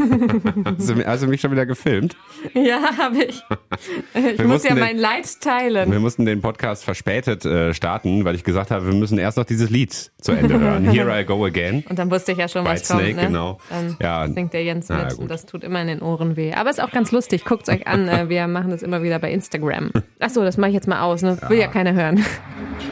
Hast 1.06 1.22
du, 1.22 1.26
mich 1.26 1.40
schon 1.40 1.50
wieder 1.52 1.66
gefilmt? 1.66 2.16
Ja, 2.54 2.80
habe 2.98 3.24
ich. 3.24 3.42
Ich 4.12 4.38
Wir 4.38 4.46
muss 4.46 4.64
ja 4.64 4.74
mein 4.74 4.98
Leid 4.98 5.40
teilen. 5.40 5.90
Wir 5.90 6.00
mussten 6.00 6.24
den 6.26 6.40
Podcast 6.40 6.84
verspätet 6.84 7.44
äh, 7.44 7.72
starten, 7.72 8.24
weil 8.24 8.34
ich 8.34 8.44
gesagt 8.44 8.70
habe, 8.70 8.86
wir 8.86 8.94
müssen 8.94 9.18
erst 9.18 9.36
noch 9.36 9.44
dieses 9.44 9.70
Lied 9.70 9.92
zu 10.20 10.32
Ende 10.32 10.58
hören. 10.58 10.84
Here 10.90 11.20
I 11.20 11.24
Go 11.24 11.44
Again. 11.44 11.84
Und 11.88 11.98
dann 11.98 12.10
wusste 12.10 12.32
ich 12.32 12.38
ja 12.38 12.48
schon, 12.48 12.64
was 12.64 12.80
Whitesnake, 12.80 13.04
kommt. 13.04 13.16
Ne? 13.16 13.26
genau. 13.26 13.58
Dann 13.70 13.96
Ja. 14.00 14.28
singt 14.28 14.52
der 14.52 14.64
Jens 14.64 14.88
mit 14.88 14.98
ja, 14.98 15.14
und 15.16 15.30
das 15.30 15.46
tut 15.46 15.62
immer 15.64 15.80
in 15.80 15.86
den 15.88 16.02
Ohren 16.02 16.36
weh. 16.36 16.52
Aber 16.52 16.70
ist 16.70 16.82
auch 16.82 16.90
ganz 16.90 17.12
lustig. 17.12 17.44
Guckt's 17.44 17.68
euch 17.68 17.86
an. 17.86 18.08
Äh, 18.08 18.28
Wir 18.28 18.46
machen 18.48 18.70
das 18.70 18.82
immer 18.82 19.02
wieder 19.02 19.18
bei 19.18 19.30
Instagram. 19.30 19.90
Ach 20.18 20.30
so, 20.30 20.42
das 20.42 20.56
mache 20.56 20.70
ich 20.70 20.74
jetzt 20.74 20.88
mal 20.88 21.00
aus. 21.02 21.22
Ne? 21.22 21.38
Will 21.48 21.58
ja 21.58 21.68
keiner 21.68 21.92
hören. 21.94 22.24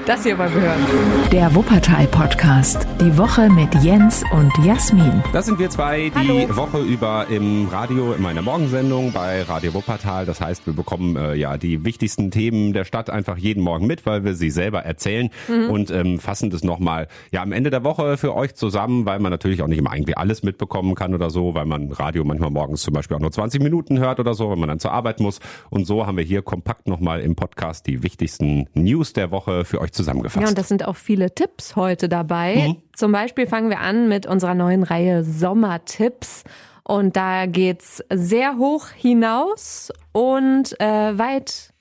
Das 0.06 0.22
hier 0.22 0.38
wollen 0.38 0.54
wir 0.54 0.62
hören. 0.62 0.86
Der 1.32 1.54
Wuppertal-Podcast. 1.54 2.86
Die 3.00 3.16
Woche 3.18 3.48
mit 3.50 3.74
Jens 3.82 4.22
und 4.32 4.52
Jasmin. 4.64 5.22
Das 5.32 5.46
sind 5.46 5.58
wir 5.58 5.70
zwei 5.70 6.10
die 6.10 6.48
Woche 6.54 6.78
über 6.80 6.97
im 6.98 7.68
Radio, 7.68 8.12
in 8.12 8.22
meiner 8.22 8.42
Morgensendung 8.42 9.12
bei 9.12 9.42
Radio 9.42 9.72
Wuppertal. 9.72 10.26
Das 10.26 10.40
heißt, 10.40 10.66
wir 10.66 10.72
bekommen 10.72 11.16
äh, 11.16 11.34
ja 11.34 11.56
die 11.56 11.84
wichtigsten 11.84 12.32
Themen 12.32 12.72
der 12.72 12.84
Stadt 12.84 13.08
einfach 13.08 13.38
jeden 13.38 13.62
Morgen 13.62 13.86
mit, 13.86 14.04
weil 14.04 14.24
wir 14.24 14.34
sie 14.34 14.50
selber 14.50 14.80
erzählen 14.80 15.30
und 15.48 15.92
ähm, 15.92 16.18
fassen 16.18 16.50
das 16.50 16.64
nochmal 16.64 17.06
ja 17.30 17.42
am 17.42 17.52
Ende 17.52 17.70
der 17.70 17.84
Woche 17.84 18.16
für 18.16 18.34
euch 18.34 18.56
zusammen, 18.56 19.06
weil 19.06 19.20
man 19.20 19.30
natürlich 19.30 19.62
auch 19.62 19.68
nicht 19.68 19.78
immer 19.78 19.94
irgendwie 19.94 20.16
alles 20.16 20.42
mitbekommen 20.42 20.96
kann 20.96 21.14
oder 21.14 21.30
so, 21.30 21.54
weil 21.54 21.66
man 21.66 21.92
Radio 21.92 22.24
manchmal 22.24 22.50
morgens 22.50 22.82
zum 22.82 22.94
Beispiel 22.94 23.16
auch 23.16 23.20
nur 23.20 23.30
20 23.30 23.62
Minuten 23.62 24.00
hört 24.00 24.18
oder 24.18 24.34
so, 24.34 24.50
wenn 24.50 24.58
man 24.58 24.68
dann 24.68 24.80
zur 24.80 24.90
Arbeit 24.90 25.20
muss. 25.20 25.38
Und 25.70 25.86
so 25.86 26.04
haben 26.04 26.16
wir 26.16 26.24
hier 26.24 26.42
kompakt 26.42 26.88
nochmal 26.88 27.20
im 27.20 27.36
Podcast 27.36 27.86
die 27.86 28.02
wichtigsten 28.02 28.66
News 28.74 29.12
der 29.12 29.30
Woche 29.30 29.64
für 29.64 29.80
euch 29.80 29.92
zusammengefasst. 29.92 30.42
Ja, 30.42 30.48
und 30.48 30.58
das 30.58 30.66
sind 30.66 30.84
auch 30.84 30.96
viele 30.96 31.32
Tipps 31.32 31.76
heute 31.76 32.08
dabei. 32.08 32.74
Zum 32.96 33.12
Beispiel 33.12 33.46
fangen 33.46 33.70
wir 33.70 33.78
an 33.78 34.08
mit 34.08 34.26
unserer 34.26 34.54
neuen 34.54 34.82
Reihe 34.82 35.22
Sommertipps. 35.22 36.42
Und 36.88 37.16
da 37.16 37.44
geht's 37.44 38.02
sehr 38.10 38.56
hoch 38.56 38.88
hinaus 38.88 39.92
und 40.12 40.80
äh, 40.80 41.18
weit 41.18 41.74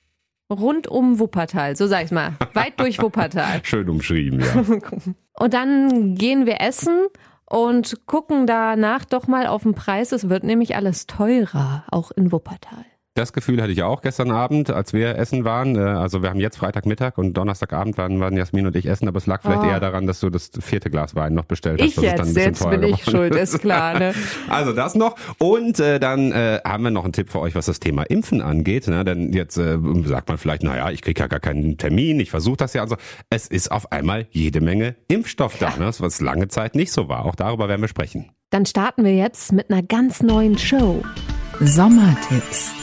rund 0.52 0.86
um 0.86 1.18
Wuppertal, 1.18 1.76
so 1.76 1.86
sag 1.86 2.02
ich's 2.02 2.10
mal. 2.10 2.34
Weit 2.52 2.78
durch 2.78 3.00
Wuppertal. 3.00 3.60
Schön 3.62 3.88
umschrieben, 3.88 4.40
ja. 4.40 4.64
Und 5.40 5.54
dann 5.54 6.16
gehen 6.16 6.46
wir 6.46 6.60
essen 6.60 7.06
und 7.46 8.06
gucken 8.06 8.48
danach 8.48 9.04
doch 9.04 9.28
mal 9.28 9.46
auf 9.46 9.62
den 9.62 9.74
Preis. 9.74 10.10
Es 10.10 10.28
wird 10.28 10.42
nämlich 10.42 10.74
alles 10.74 11.06
teurer, 11.06 11.84
auch 11.92 12.10
in 12.10 12.32
Wuppertal. 12.32 12.84
Das 13.14 13.32
Gefühl 13.32 13.60
hatte 13.60 13.72
ich 13.72 13.82
auch 13.82 14.00
gestern 14.00 14.30
Abend, 14.30 14.70
als 14.70 14.92
wir 14.92 15.16
essen 15.16 15.44
waren. 15.44 15.74
Äh, 15.74 15.80
Also 15.80 16.22
wir 16.22 16.30
haben 16.30 16.38
jetzt 16.38 16.56
Freitagmittag 16.56 17.18
und 17.18 17.32
Donnerstagabend 17.34 17.98
waren, 17.98 18.20
waren 18.20 18.36
Jasmin 18.36 18.66
und 18.68 18.76
ich 18.76 18.86
essen, 18.86 19.08
aber 19.08 19.16
es 19.18 19.26
lag 19.26 19.42
vielleicht 19.42 19.62
Oh. 19.62 19.66
eher 19.66 19.80
daran, 19.80 20.06
dass 20.06 20.20
du 20.20 20.30
das 20.30 20.50
vierte 20.60 20.88
Glas 20.88 21.16
Wein 21.16 21.34
noch 21.34 21.44
bestellt 21.46 21.80
hast. 21.80 21.88
Ich 21.88 21.94
dass 21.96 22.04
es 22.04 22.14
dann 22.14 22.28
ein 22.28 22.34
jetzt, 22.34 22.58
bisschen 22.60 22.70
jetzt 22.72 22.80
bin 22.80 22.94
ich 22.94 23.04
schuld, 23.04 23.34
ist 23.34 23.58
klar. 23.60 23.98
Ne? 23.98 24.14
Also 24.48 24.72
das 24.72 24.94
noch. 24.94 25.16
Und 25.38 25.80
äh, 25.80 25.98
dann 25.98 26.30
äh, 26.30 26.60
haben 26.64 26.84
wir 26.84 26.90
noch 26.92 27.02
einen 27.04 27.12
Tipp 27.12 27.30
für 27.30 27.40
euch, 27.40 27.56
was 27.56 27.66
das 27.66 27.80
Thema 27.80 28.04
Impfen 28.04 28.40
angeht. 28.40 28.86
Ne? 28.86 29.04
Denn 29.04 29.32
jetzt 29.32 29.56
äh, 29.58 29.78
sagt 30.04 30.28
man 30.28 30.38
vielleicht, 30.38 30.62
naja, 30.62 30.90
ich 30.90 31.02
kriege 31.02 31.18
ja 31.20 31.26
gar 31.26 31.40
keinen 31.40 31.76
Termin, 31.76 32.20
ich 32.20 32.30
versuche 32.30 32.58
das 32.58 32.72
ja. 32.74 32.82
Also 32.82 32.96
es 33.30 33.48
ist 33.48 33.72
auf 33.72 33.90
einmal 33.90 34.26
jede 34.30 34.60
Menge 34.60 34.94
Impfstoff 35.08 35.58
da, 35.58 35.70
ne? 35.76 35.90
was 35.98 36.20
lange 36.20 36.46
Zeit 36.48 36.76
nicht 36.76 36.92
so 36.92 37.08
war. 37.08 37.24
Auch 37.24 37.34
darüber 37.34 37.68
werden 37.68 37.80
wir 37.80 37.88
sprechen. 37.88 38.30
Dann 38.50 38.64
starten 38.64 39.04
wir 39.04 39.14
jetzt 39.16 39.50
mit 39.52 39.70
einer 39.70 39.82
ganz 39.82 40.22
neuen 40.22 40.56
Show. 40.56 41.02
Sommertipps. 41.60 42.77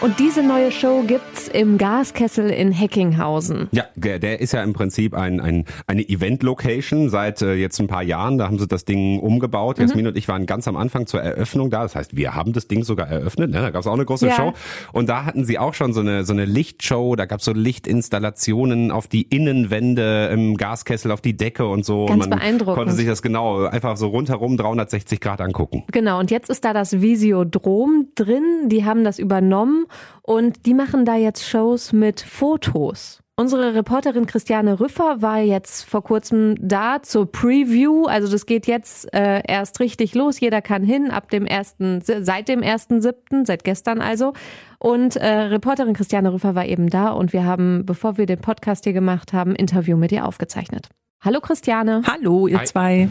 Und 0.00 0.20
diese 0.20 0.44
neue 0.44 0.70
Show 0.70 1.02
gibt's 1.04 1.48
im 1.48 1.76
Gaskessel 1.76 2.50
in 2.50 2.70
Heckinghausen. 2.70 3.66
Ja, 3.72 3.84
der 3.96 4.38
ist 4.40 4.52
ja 4.52 4.62
im 4.62 4.72
Prinzip 4.72 5.12
ein, 5.12 5.40
ein, 5.40 5.64
eine 5.88 6.08
Event-Location 6.08 7.08
seit 7.08 7.42
äh, 7.42 7.54
jetzt 7.54 7.80
ein 7.80 7.88
paar 7.88 8.04
Jahren. 8.04 8.38
Da 8.38 8.46
haben 8.46 8.60
sie 8.60 8.68
das 8.68 8.84
Ding 8.84 9.18
umgebaut. 9.18 9.80
Jasmin 9.80 10.06
und 10.06 10.16
ich 10.16 10.28
waren 10.28 10.46
ganz 10.46 10.68
am 10.68 10.76
Anfang 10.76 11.06
zur 11.08 11.20
Eröffnung 11.20 11.70
da. 11.70 11.82
Das 11.82 11.96
heißt, 11.96 12.16
wir 12.16 12.36
haben 12.36 12.52
das 12.52 12.68
Ding 12.68 12.84
sogar 12.84 13.08
eröffnet. 13.08 13.50
Ne? 13.50 13.60
Da 13.60 13.70
gab 13.70 13.80
es 13.80 13.88
auch 13.88 13.94
eine 13.94 14.04
große 14.04 14.28
Ja. 14.28 14.34
Show. 14.36 14.52
Und 14.92 15.08
da 15.08 15.24
hatten 15.24 15.44
sie 15.44 15.58
auch 15.58 15.74
schon 15.74 15.92
so 15.92 16.00
eine, 16.00 16.24
so 16.24 16.32
eine 16.32 16.44
Lichtshow. 16.44 17.16
Da 17.16 17.26
gab 17.26 17.40
es 17.40 17.44
so 17.44 17.52
Lichtinstallationen 17.52 18.92
auf 18.92 19.08
die 19.08 19.22
Innenwände 19.22 20.28
im 20.32 20.56
Gaskessel, 20.56 21.10
auf 21.10 21.22
die 21.22 21.36
Decke 21.36 21.66
und 21.66 21.84
so. 21.84 22.06
Ganz 22.06 22.22
und 22.22 22.30
man 22.30 22.38
beeindruckend. 22.38 22.76
konnte 22.76 22.92
sich 22.92 23.06
das 23.06 23.20
genau 23.20 23.64
einfach 23.64 23.96
so 23.96 24.06
rundherum 24.06 24.56
360 24.56 25.20
Grad 25.20 25.40
angucken. 25.40 25.82
Genau, 25.90 26.20
und 26.20 26.30
jetzt 26.30 26.50
ist 26.50 26.64
da 26.64 26.72
das 26.72 27.00
Visiodrom 27.00 28.10
drin. 28.14 28.68
Die 28.68 28.84
haben 28.84 29.02
das 29.02 29.18
übernommen 29.18 29.86
und 30.22 30.66
die 30.66 30.74
machen 30.74 31.04
da 31.04 31.16
jetzt 31.16 31.48
Shows 31.48 31.92
mit 31.92 32.20
Fotos. 32.20 33.20
Unsere 33.40 33.72
Reporterin 33.72 34.26
Christiane 34.26 34.80
Rüffer 34.80 35.22
war 35.22 35.38
jetzt 35.38 35.88
vor 35.88 36.02
kurzem 36.02 36.56
da 36.58 37.02
zur 37.02 37.30
Preview. 37.30 38.06
Also 38.06 38.28
das 38.28 38.46
geht 38.46 38.66
jetzt 38.66 39.14
äh, 39.14 39.42
erst 39.46 39.78
richtig 39.78 40.16
los. 40.16 40.40
Jeder 40.40 40.60
kann 40.60 40.82
hin 40.82 41.12
ab 41.12 41.30
dem 41.30 41.46
ersten, 41.46 42.00
seit 42.00 42.48
dem 42.48 42.62
ersten 42.62 43.00
siebten, 43.00 43.46
seit 43.46 43.62
gestern 43.62 44.00
also. 44.00 44.32
Und 44.80 45.14
äh, 45.14 45.28
Reporterin 45.28 45.94
Christiane 45.94 46.32
Rüffer 46.32 46.56
war 46.56 46.66
eben 46.66 46.90
da 46.90 47.10
und 47.10 47.32
wir 47.32 47.44
haben, 47.44 47.86
bevor 47.86 48.18
wir 48.18 48.26
den 48.26 48.40
Podcast 48.40 48.82
hier 48.82 48.92
gemacht 48.92 49.32
haben, 49.32 49.52
ein 49.52 49.56
Interview 49.56 49.96
mit 49.96 50.10
ihr 50.10 50.26
aufgezeichnet. 50.26 50.88
Hallo 51.20 51.40
Christiane, 51.40 52.02
Hallo, 52.08 52.48
ihr 52.48 52.58
Hi. 52.58 52.66
zwei. 52.66 53.08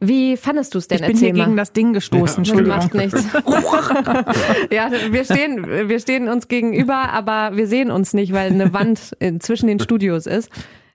Wie 0.00 0.36
fandest 0.36 0.74
du 0.74 0.78
es 0.78 0.88
denn? 0.88 0.96
Ich 0.96 1.02
bin 1.02 1.10
Erzähl 1.12 1.26
hier 1.28 1.36
mal. 1.38 1.44
gegen 1.46 1.56
das 1.56 1.72
Ding 1.72 1.92
gestoßen. 1.92 2.44
Ja, 2.44 2.60
macht 2.62 2.94
nichts. 2.94 3.24
ja, 4.70 4.90
wir 5.10 5.24
stehen, 5.24 5.88
wir 5.88 5.98
stehen 6.00 6.28
uns 6.28 6.48
gegenüber, 6.48 7.10
aber 7.10 7.56
wir 7.56 7.66
sehen 7.66 7.90
uns 7.90 8.14
nicht, 8.14 8.32
weil 8.32 8.50
eine 8.52 8.72
Wand 8.72 9.16
in- 9.18 9.40
zwischen 9.40 9.66
den 9.66 9.80
Studios 9.80 10.26
ist. 10.26 10.50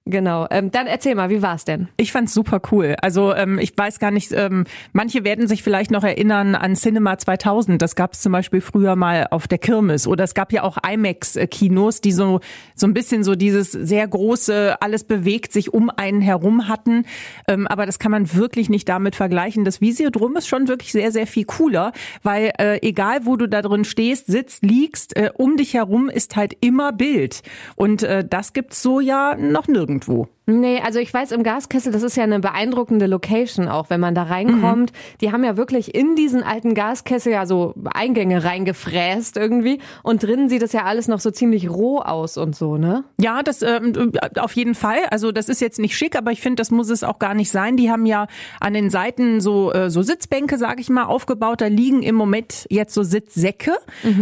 Genau. 0.06 0.48
Ähm, 0.52 0.70
dann 0.70 0.88
erzähl 0.88 1.16
mal, 1.16 1.30
wie 1.30 1.42
war's 1.42 1.64
denn? 1.64 1.88
Ich 1.96 2.12
fand's 2.12 2.34
super 2.34 2.62
cool. 2.72 2.98
Also 3.02 3.34
ähm, 3.34 3.58
ich 3.58 3.72
weiß 3.78 4.00
gar 4.00 4.12
nicht, 4.12 4.34
ähm, 4.34 4.66
manche 4.92 5.24
werden 5.24 5.48
sich 5.48 5.64
vielleicht 5.64 5.92
noch 5.92 6.04
erinnern 6.04 6.56
an 6.56 6.76
Cinema 6.76 7.18
2000. 7.18 7.82
Das 7.82 7.96
gab's 7.96 8.20
zum 8.20 8.34
Beispiel 8.34 8.60
früher 8.60 8.98
mal 8.98 9.28
auf 9.32 9.48
der 9.48 9.60
Kirmes. 9.60 10.06
Oder 10.06 10.26
es 10.26 10.34
gab 10.34 10.52
ja 10.52 10.64
auch 10.64 10.78
IMAX-Kinos, 10.86 12.02
die 12.02 12.12
so 12.12 12.42
so 12.76 12.86
ein 12.86 12.94
bisschen 12.94 13.24
so 13.24 13.36
dieses 13.36 13.72
sehr 13.72 14.06
große, 14.06 14.76
alles 14.82 15.06
bewegt 15.06 15.54
sich 15.54 15.74
um 15.74 15.90
einen 15.90 16.20
herum 16.20 16.68
hatten. 16.68 17.06
Ähm, 17.48 17.66
aber 17.66 17.86
das 17.86 17.98
kann 17.98 18.12
man 18.12 18.36
wirklich 18.36 18.70
nicht 18.70 18.90
damit 18.90 19.16
vergleichen. 19.16 19.64
Das 19.64 19.80
Visiodrom 19.80 20.36
ist 20.36 20.48
schon 20.48 20.68
wirklich 20.68 20.92
sehr, 20.92 21.14
sehr 21.14 21.28
viel 21.28 21.46
cooler, 21.46 21.94
weil 22.24 22.52
äh, 22.60 22.86
egal 22.86 23.26
wo 23.26 23.38
du 23.38 23.48
da 23.48 23.62
drin 23.62 23.86
stehst, 23.86 24.28
sitzt, 24.28 24.66
liegst, 24.66 25.16
äh, 25.16 25.32
um 25.34 25.56
dich 25.56 25.76
herum 25.76 26.10
ist 26.10 26.36
halt 26.36 26.58
immer 26.60 26.92
Bild. 26.92 27.42
Und 27.78 28.04
äh, 28.04 28.26
das 28.28 28.52
gibt's 28.52 28.82
so 28.82 29.00
ja 29.00 29.38
noch 29.38 29.70
nirgendwo. 29.94 30.28
Nee, 30.46 30.82
also 30.84 31.00
ich 31.00 31.14
weiß, 31.14 31.32
im 31.32 31.44
Gaskessel, 31.44 31.94
das 31.94 32.04
ist 32.04 32.18
ja 32.18 32.24
eine 32.24 32.42
beeindruckende 32.42 33.08
Location 33.08 33.70
auch, 33.70 33.90
wenn 33.90 34.02
man 34.02 34.14
da 34.14 34.24
reinkommt. 34.24 34.92
Die 35.22 35.32
haben 35.32 35.46
ja 35.46 35.56
wirklich 35.56 35.96
in 35.96 36.18
diesen 36.18 36.44
alten 36.44 36.74
Gaskessel 36.74 37.32
ja 37.32 37.46
so 37.46 37.74
Eingänge 37.86 38.44
reingefräst 38.44 39.38
irgendwie. 39.38 39.80
Und 40.02 40.22
drinnen 40.22 40.50
sieht 40.50 40.62
das 40.62 40.74
ja 40.74 40.84
alles 40.84 41.08
noch 41.08 41.22
so 41.22 41.32
ziemlich 41.32 41.70
roh 41.70 42.00
aus 42.00 42.38
und 42.38 42.58
so, 42.58 42.78
ne? 42.78 43.06
Ja, 43.22 43.42
das 43.42 43.62
ähm, 43.62 44.12
auf 44.38 44.54
jeden 44.54 44.76
Fall. 44.76 44.98
Also 45.12 45.32
das 45.32 45.48
ist 45.48 45.62
jetzt 45.62 45.80
nicht 45.80 45.96
schick, 45.96 46.18
aber 46.18 46.32
ich 46.32 46.42
finde, 46.42 46.58
das 46.58 46.72
muss 46.72 46.90
es 46.90 47.06
auch 47.06 47.20
gar 47.20 47.36
nicht 47.36 47.50
sein. 47.50 47.78
Die 47.78 47.90
haben 47.90 48.06
ja 48.06 48.28
an 48.60 48.74
den 48.74 48.90
Seiten 48.90 49.40
so 49.40 49.72
äh, 49.72 49.90
so 49.90 50.02
Sitzbänke, 50.02 50.58
sage 50.58 50.82
ich 50.82 50.90
mal, 50.90 51.06
aufgebaut. 51.06 51.62
Da 51.62 51.68
liegen 51.68 52.04
im 52.04 52.16
Moment 52.16 52.68
jetzt 52.70 52.94
so 52.94 53.04
Sitzsäcke, 53.04 53.72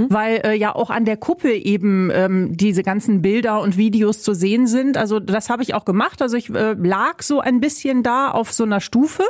weil 0.09 0.41
äh, 0.45 0.55
ja 0.55 0.75
auch 0.75 0.91
an 0.91 1.05
der 1.05 1.17
Kuppel 1.17 1.51
eben 1.51 2.11
ähm, 2.13 2.55
diese 2.55 2.83
ganzen 2.83 3.23
Bilder 3.23 3.59
und 3.61 3.77
Videos 3.77 4.21
zu 4.21 4.35
sehen 4.35 4.67
sind. 4.67 4.97
Also 4.97 5.19
das 5.19 5.49
habe 5.49 5.63
ich 5.63 5.73
auch 5.73 5.85
gemacht. 5.85 6.10
Also 6.19 6.35
ich 6.35 6.49
äh, 6.49 6.73
lag 6.73 7.21
so 7.21 7.39
ein 7.39 7.59
bisschen 7.59 8.03
da 8.03 8.31
auf 8.31 8.51
so 8.51 8.63
einer 8.63 8.81
Stufe. 8.81 9.23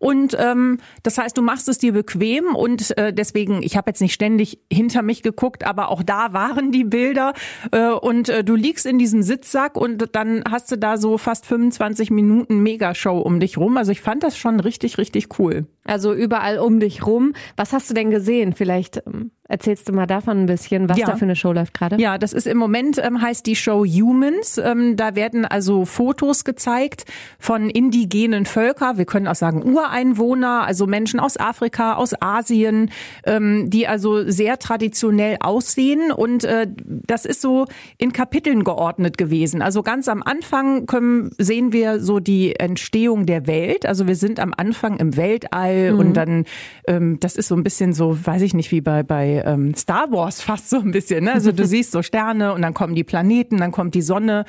Und 0.00 0.34
ähm, 0.40 0.78
das 1.02 1.18
heißt, 1.18 1.36
du 1.38 1.42
machst 1.42 1.68
es 1.68 1.78
dir 1.78 1.92
bequem 1.92 2.56
und 2.56 2.96
äh, 2.98 3.12
deswegen, 3.12 3.62
ich 3.62 3.76
habe 3.76 3.90
jetzt 3.90 4.00
nicht 4.00 4.14
ständig 4.14 4.58
hinter 4.72 5.02
mich 5.02 5.22
geguckt, 5.22 5.64
aber 5.64 5.90
auch 5.90 6.02
da 6.02 6.32
waren 6.32 6.72
die 6.72 6.84
Bilder 6.84 7.34
äh, 7.70 7.90
und 7.90 8.28
äh, 8.30 8.42
du 8.42 8.54
liegst 8.56 8.86
in 8.86 8.98
diesem 8.98 9.22
Sitzsack 9.22 9.76
und 9.76 10.08
dann 10.16 10.42
hast 10.50 10.72
du 10.72 10.76
da 10.76 10.96
so 10.96 11.18
fast 11.18 11.44
25 11.46 12.10
Minuten 12.10 12.62
Megashow 12.62 13.18
um 13.20 13.40
dich 13.40 13.58
rum. 13.58 13.76
Also 13.76 13.92
ich 13.92 14.00
fand 14.00 14.22
das 14.22 14.36
schon 14.38 14.58
richtig, 14.58 14.96
richtig 14.98 15.38
cool. 15.38 15.66
Also 15.84 16.14
überall 16.14 16.58
um 16.58 16.80
dich 16.80 17.04
rum. 17.06 17.32
Was 17.56 17.72
hast 17.72 17.90
du 17.90 17.94
denn 17.94 18.10
gesehen? 18.10 18.52
Vielleicht 18.54 19.02
ähm, 19.06 19.32
erzählst 19.48 19.88
du 19.88 19.92
mal 19.92 20.06
davon 20.06 20.38
ein 20.42 20.46
bisschen, 20.46 20.88
was 20.88 20.98
Ja. 20.98 21.06
da 21.06 21.16
für 21.16 21.24
eine 21.24 21.34
Show 21.34 21.52
läuft 21.52 21.74
gerade. 21.74 21.96
Ja, 22.00 22.16
das 22.18 22.32
ist 22.32 22.46
im 22.46 22.58
Moment 22.58 22.98
ähm, 23.02 23.20
heißt 23.20 23.44
die 23.46 23.56
Show 23.56 23.84
Humans. 23.84 24.58
Ähm, 24.58 24.96
da 24.96 25.16
werden 25.16 25.44
also 25.44 25.84
Fotos 25.84 26.44
gezeigt 26.44 27.06
von 27.38 27.68
indigenen 27.70 28.46
Völker. 28.46 28.98
Wir 28.98 29.04
können 29.06 29.26
auch 29.26 29.34
sagen 29.34 29.62
Ureinwohner, 29.90 30.64
also 30.66 30.86
Menschen 30.86 31.20
aus 31.20 31.38
Afrika, 31.38 31.94
aus 31.94 32.14
Asien, 32.20 32.90
ähm, 33.24 33.68
die 33.70 33.88
also 33.88 34.28
sehr 34.28 34.58
traditionell 34.58 35.36
aussehen. 35.40 36.12
Und 36.12 36.44
äh, 36.44 36.66
das 36.86 37.24
ist 37.24 37.40
so 37.40 37.66
in 37.98 38.12
Kapiteln 38.12 38.64
geordnet 38.64 39.18
gewesen. 39.18 39.62
Also 39.62 39.82
ganz 39.82 40.08
am 40.08 40.22
Anfang 40.22 40.86
können, 40.86 41.30
sehen 41.38 41.72
wir 41.72 42.00
so 42.00 42.20
die 42.20 42.56
Entstehung 42.56 43.26
der 43.26 43.46
Welt. 43.46 43.86
Also 43.86 44.06
wir 44.06 44.16
sind 44.16 44.38
am 44.40 44.54
Anfang 44.56 44.98
im 44.98 45.16
Weltall 45.16 45.94
und 45.98 46.14
dann, 46.14 46.44
ähm, 46.86 47.18
das 47.20 47.36
ist 47.36 47.48
so 47.48 47.56
ein 47.56 47.64
bisschen 47.64 47.92
so, 47.92 48.16
weiß 48.24 48.42
ich 48.42 48.54
nicht, 48.54 48.70
wie 48.70 48.80
bei, 48.80 49.02
bei 49.02 49.42
ähm, 49.44 49.74
Star 49.74 50.10
Wars 50.12 50.40
fast 50.50 50.70
so 50.70 50.78
ein 50.78 50.92
bisschen. 50.92 51.24
Ne? 51.24 51.32
Also 51.32 51.52
du 51.52 51.66
siehst 51.66 51.92
so 51.92 52.02
Sterne 52.02 52.54
und 52.54 52.62
dann 52.62 52.74
kommen 52.74 52.94
die 52.94 53.04
Planeten, 53.04 53.58
dann 53.58 53.72
kommt 53.72 53.94
die 53.94 54.02
Sonne. 54.02 54.44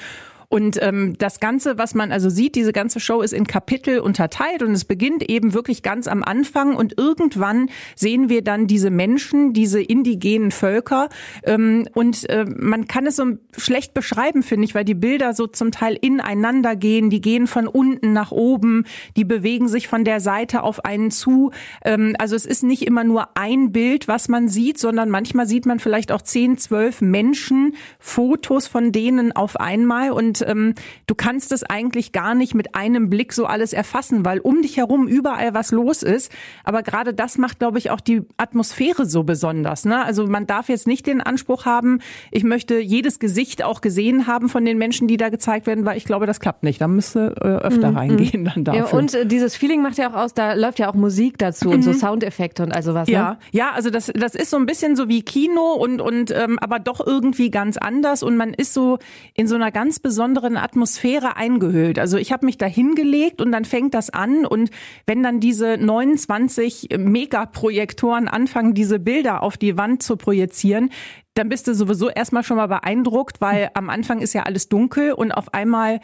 Und 0.52 0.78
ähm, 0.82 1.16
das 1.18 1.40
Ganze, 1.40 1.78
was 1.78 1.96
man 1.96 2.12
also 2.12 2.30
sieht, 2.30 2.56
diese 2.56 2.74
ganze 2.74 3.00
Show 3.00 3.22
ist 3.22 3.32
in 3.32 3.48
Kapitel 3.48 4.00
unterteilt 4.00 4.62
und 4.62 4.74
es 4.74 4.84
beginnt 4.84 5.24
eben 5.30 5.54
wirklich 5.54 5.82
ganz 5.82 6.10
am 6.10 6.26
Anfang 6.26 6.76
und 6.76 6.98
irgendwann 6.98 7.70
sehen 7.96 8.28
wir 8.28 8.42
dann 8.42 8.68
diese 8.68 8.90
Menschen, 8.90 9.54
diese 9.54 9.82
indigenen 9.82 10.52
Völker. 10.52 11.08
Ähm, 11.44 11.88
und 11.94 12.30
äh, 12.30 12.44
man 12.44 12.90
kann 12.90 13.08
es 13.08 13.16
so 13.16 13.38
schlecht 13.58 13.94
beschreiben, 13.94 14.44
finde 14.44 14.66
ich, 14.66 14.76
weil 14.76 14.84
die 14.84 14.94
Bilder 14.94 15.34
so 15.34 15.48
zum 15.48 15.72
Teil 15.72 15.98
ineinander 16.02 16.76
gehen, 16.76 17.10
die 17.10 17.22
gehen 17.22 17.48
von 17.48 17.66
unten 17.66 18.12
nach 18.12 18.32
oben, 18.32 18.84
die 19.16 19.24
bewegen 19.24 19.70
sich 19.70 19.88
von 19.88 20.04
der 20.04 20.20
Seite 20.20 20.64
auf 20.64 20.84
einen 20.84 21.12
zu. 21.12 21.52
Ähm, 21.86 22.14
also 22.20 22.36
es 22.36 22.46
ist 22.46 22.64
nicht 22.64 22.86
immer 22.86 23.06
nur 23.06 23.38
ein 23.38 23.72
Bild, 23.72 24.10
was 24.10 24.28
man 24.28 24.50
sieht, 24.50 24.80
sondern 24.80 25.10
manchmal 25.10 25.48
sieht 25.48 25.66
man 25.66 25.80
vielleicht 25.80 26.12
auch 26.12 26.22
zehn, 26.22 26.58
zwölf 26.58 27.00
Menschen, 27.00 27.76
Fotos 28.00 28.68
von 28.68 28.92
denen 28.92 29.32
auf 29.32 29.58
einmal. 29.58 30.12
Und 30.12 30.41
ähm, 30.42 30.74
du 31.08 31.16
kannst 31.16 31.52
es 31.52 31.64
eigentlich 31.64 32.12
gar 32.12 32.36
nicht 32.36 32.56
mit 32.56 32.76
einem 32.76 33.10
Blick 33.10 33.34
so 33.34 33.46
alles 33.46 33.74
erfassen, 33.74 34.26
weil 34.26 34.40
um 34.40 34.62
dich 34.62 34.78
herum 34.78 35.08
überall 35.08 35.54
was 35.54 35.72
los 35.72 36.04
ist. 36.04 36.32
Aber 36.64 36.84
gerade 36.84 37.14
das 37.14 37.38
macht, 37.38 37.60
glaube 37.60 37.78
ich, 37.78 37.92
auch 37.92 38.00
die 38.00 38.22
Atmosphäre 38.38 39.06
so 39.06 39.24
besonders. 39.24 39.86
Ne? 39.86 40.04
Also 40.04 40.28
man 40.28 40.48
darf 40.48 40.70
jetzt 40.70 40.88
nicht 40.88 41.08
den 41.08 41.22
Anspruch 41.22 41.66
haben, 41.66 42.00
ich 42.32 42.44
möchte 42.44 42.80
jedes 42.80 43.20
Gesicht 43.20 43.64
auch 43.64 43.82
gesehen 43.82 44.28
haben 44.28 44.50
von 44.50 44.66
den 44.66 44.78
Menschen, 44.78 45.08
die 45.08 45.18
da 45.18 45.30
gezeigt 45.30 45.68
werden, 45.68 45.86
weil 45.86 45.98
ich 45.98 46.06
glaube, 46.06 46.26
das 46.26 46.40
klappt 46.40 46.64
nicht. 46.64 46.82
Da 46.82 46.88
müsste 46.88 47.36
äh, 47.42 47.48
öfter 47.48 47.92
mhm. 47.92 47.98
reingehen 47.98 48.46
dann 48.46 48.64
dafür. 48.64 48.86
Ja, 48.86 48.98
und 48.98 49.14
äh, 49.14 49.26
dieses 49.26 49.56
Feeling 49.56 49.82
macht 49.82 49.98
ja 49.98 50.10
auch 50.10 50.16
aus, 50.16 50.34
da 50.34 50.54
läuft 50.54 50.80
ja 50.80 50.90
auch 50.90 50.96
Musik 50.96 51.38
dazu 51.38 51.70
mhm. 51.70 51.76
und 51.76 51.82
so 51.84 51.92
mhm. 51.92 51.96
Soundeffekte 51.96 52.64
und 52.64 52.72
also 52.72 52.94
was. 52.94 53.08
Ne? 53.08 53.14
Ja, 53.14 53.40
ja, 53.52 53.72
also 53.72 53.90
das, 53.90 54.12
das 54.14 54.36
ist 54.36 54.50
so 54.50 54.58
ein 54.58 54.66
bisschen 54.66 54.96
so 54.96 55.08
wie 55.08 55.22
Kino 55.22 55.74
und, 55.74 56.02
und 56.02 56.32
ähm, 56.32 56.58
aber 56.60 56.80
doch 56.80 57.06
irgendwie 57.06 57.52
ganz 57.52 57.78
anders 57.78 58.24
und 58.24 58.38
man 58.38 58.54
ist 58.54 58.74
so 58.74 58.98
in 59.34 59.48
so 59.48 59.56
einer 59.56 59.72
ganz 59.72 60.00
besonderen 60.00 60.31
Atmosphäre 60.40 61.36
eingehüllt. 61.36 62.00
Also 62.00 62.18
ich 62.18 62.32
habe 62.32 62.46
mich 62.46 62.58
da 62.58 62.66
hingelegt 62.66 63.42
und 63.42 63.52
dann 63.52 63.66
fängt 63.66 63.94
das 63.94 64.10
an 64.10 64.46
und 64.46 64.70
wenn 65.06 65.24
dann 65.24 65.40
diese 65.40 65.78
29 65.78 66.90
Megaprojektoren 66.98 68.28
anfangen, 68.28 68.74
diese 68.74 69.00
Bilder 69.00 69.44
auf 69.44 69.58
die 69.58 69.78
Wand 69.78 70.04
zu 70.04 70.18
projizieren, 70.18 70.90
dann 71.34 71.50
bist 71.50 71.68
du 71.68 71.74
sowieso 71.74 72.10
erstmal 72.10 72.44
schon 72.44 72.58
mal 72.58 72.68
beeindruckt, 72.68 73.42
weil 73.42 73.70
am 73.74 73.90
Anfang 73.90 74.20
ist 74.20 74.34
ja 74.34 74.44
alles 74.44 74.70
dunkel 74.70 75.14
und 75.14 75.32
auf 75.32 75.54
einmal 75.54 76.02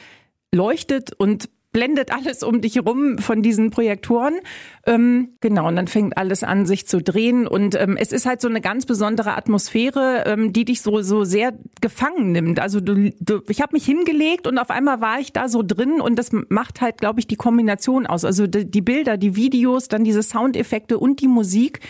leuchtet 0.54 1.14
und 1.14 1.50
blendet 1.78 2.12
alles 2.12 2.42
um 2.42 2.60
dich 2.60 2.84
rum 2.84 3.20
von 3.20 3.44
diesen 3.44 3.70
Projektoren. 3.70 4.34
Ähm, 4.88 5.36
genau, 5.42 5.68
und 5.68 5.76
dann 5.76 5.86
fängt 5.86 6.18
alles 6.18 6.44
an, 6.44 6.66
sich 6.66 6.88
zu 6.88 7.04
drehen. 7.04 7.46
Und 7.46 7.76
ähm, 7.76 7.98
es 8.00 8.12
ist 8.12 8.26
halt 8.26 8.42
so 8.42 8.48
eine 8.48 8.62
ganz 8.62 8.88
besondere 8.88 9.38
Atmosphäre, 9.38 10.24
ähm, 10.26 10.54
die 10.54 10.66
dich 10.66 10.82
so, 10.82 11.04
so 11.04 11.24
sehr 11.24 11.54
gefangen 11.80 12.32
nimmt. 12.32 12.60
Also 12.60 12.80
du, 12.80 13.14
du 13.20 13.42
ich 13.48 13.62
habe 13.62 13.76
mich 13.76 13.86
hingelegt 13.86 14.48
und 14.48 14.58
auf 14.58 14.72
einmal 14.72 15.02
war 15.02 15.20
ich 15.20 15.34
da 15.34 15.50
so 15.50 15.62
drin 15.62 16.02
und 16.02 16.18
das 16.18 16.32
macht 16.50 16.82
halt, 16.82 16.98
glaube 16.98 17.20
ich, 17.20 17.28
die 17.28 17.36
Kombination 17.36 18.08
aus. 18.08 18.26
Also 18.26 18.48
die, 18.48 18.66
die 18.66 18.82
Bilder, 18.82 19.18
die 19.18 19.36
Videos, 19.36 19.88
dann 19.88 20.04
diese 20.04 20.24
Soundeffekte 20.24 20.98
und 20.98 21.22
die 21.22 21.28
Musik 21.28 21.82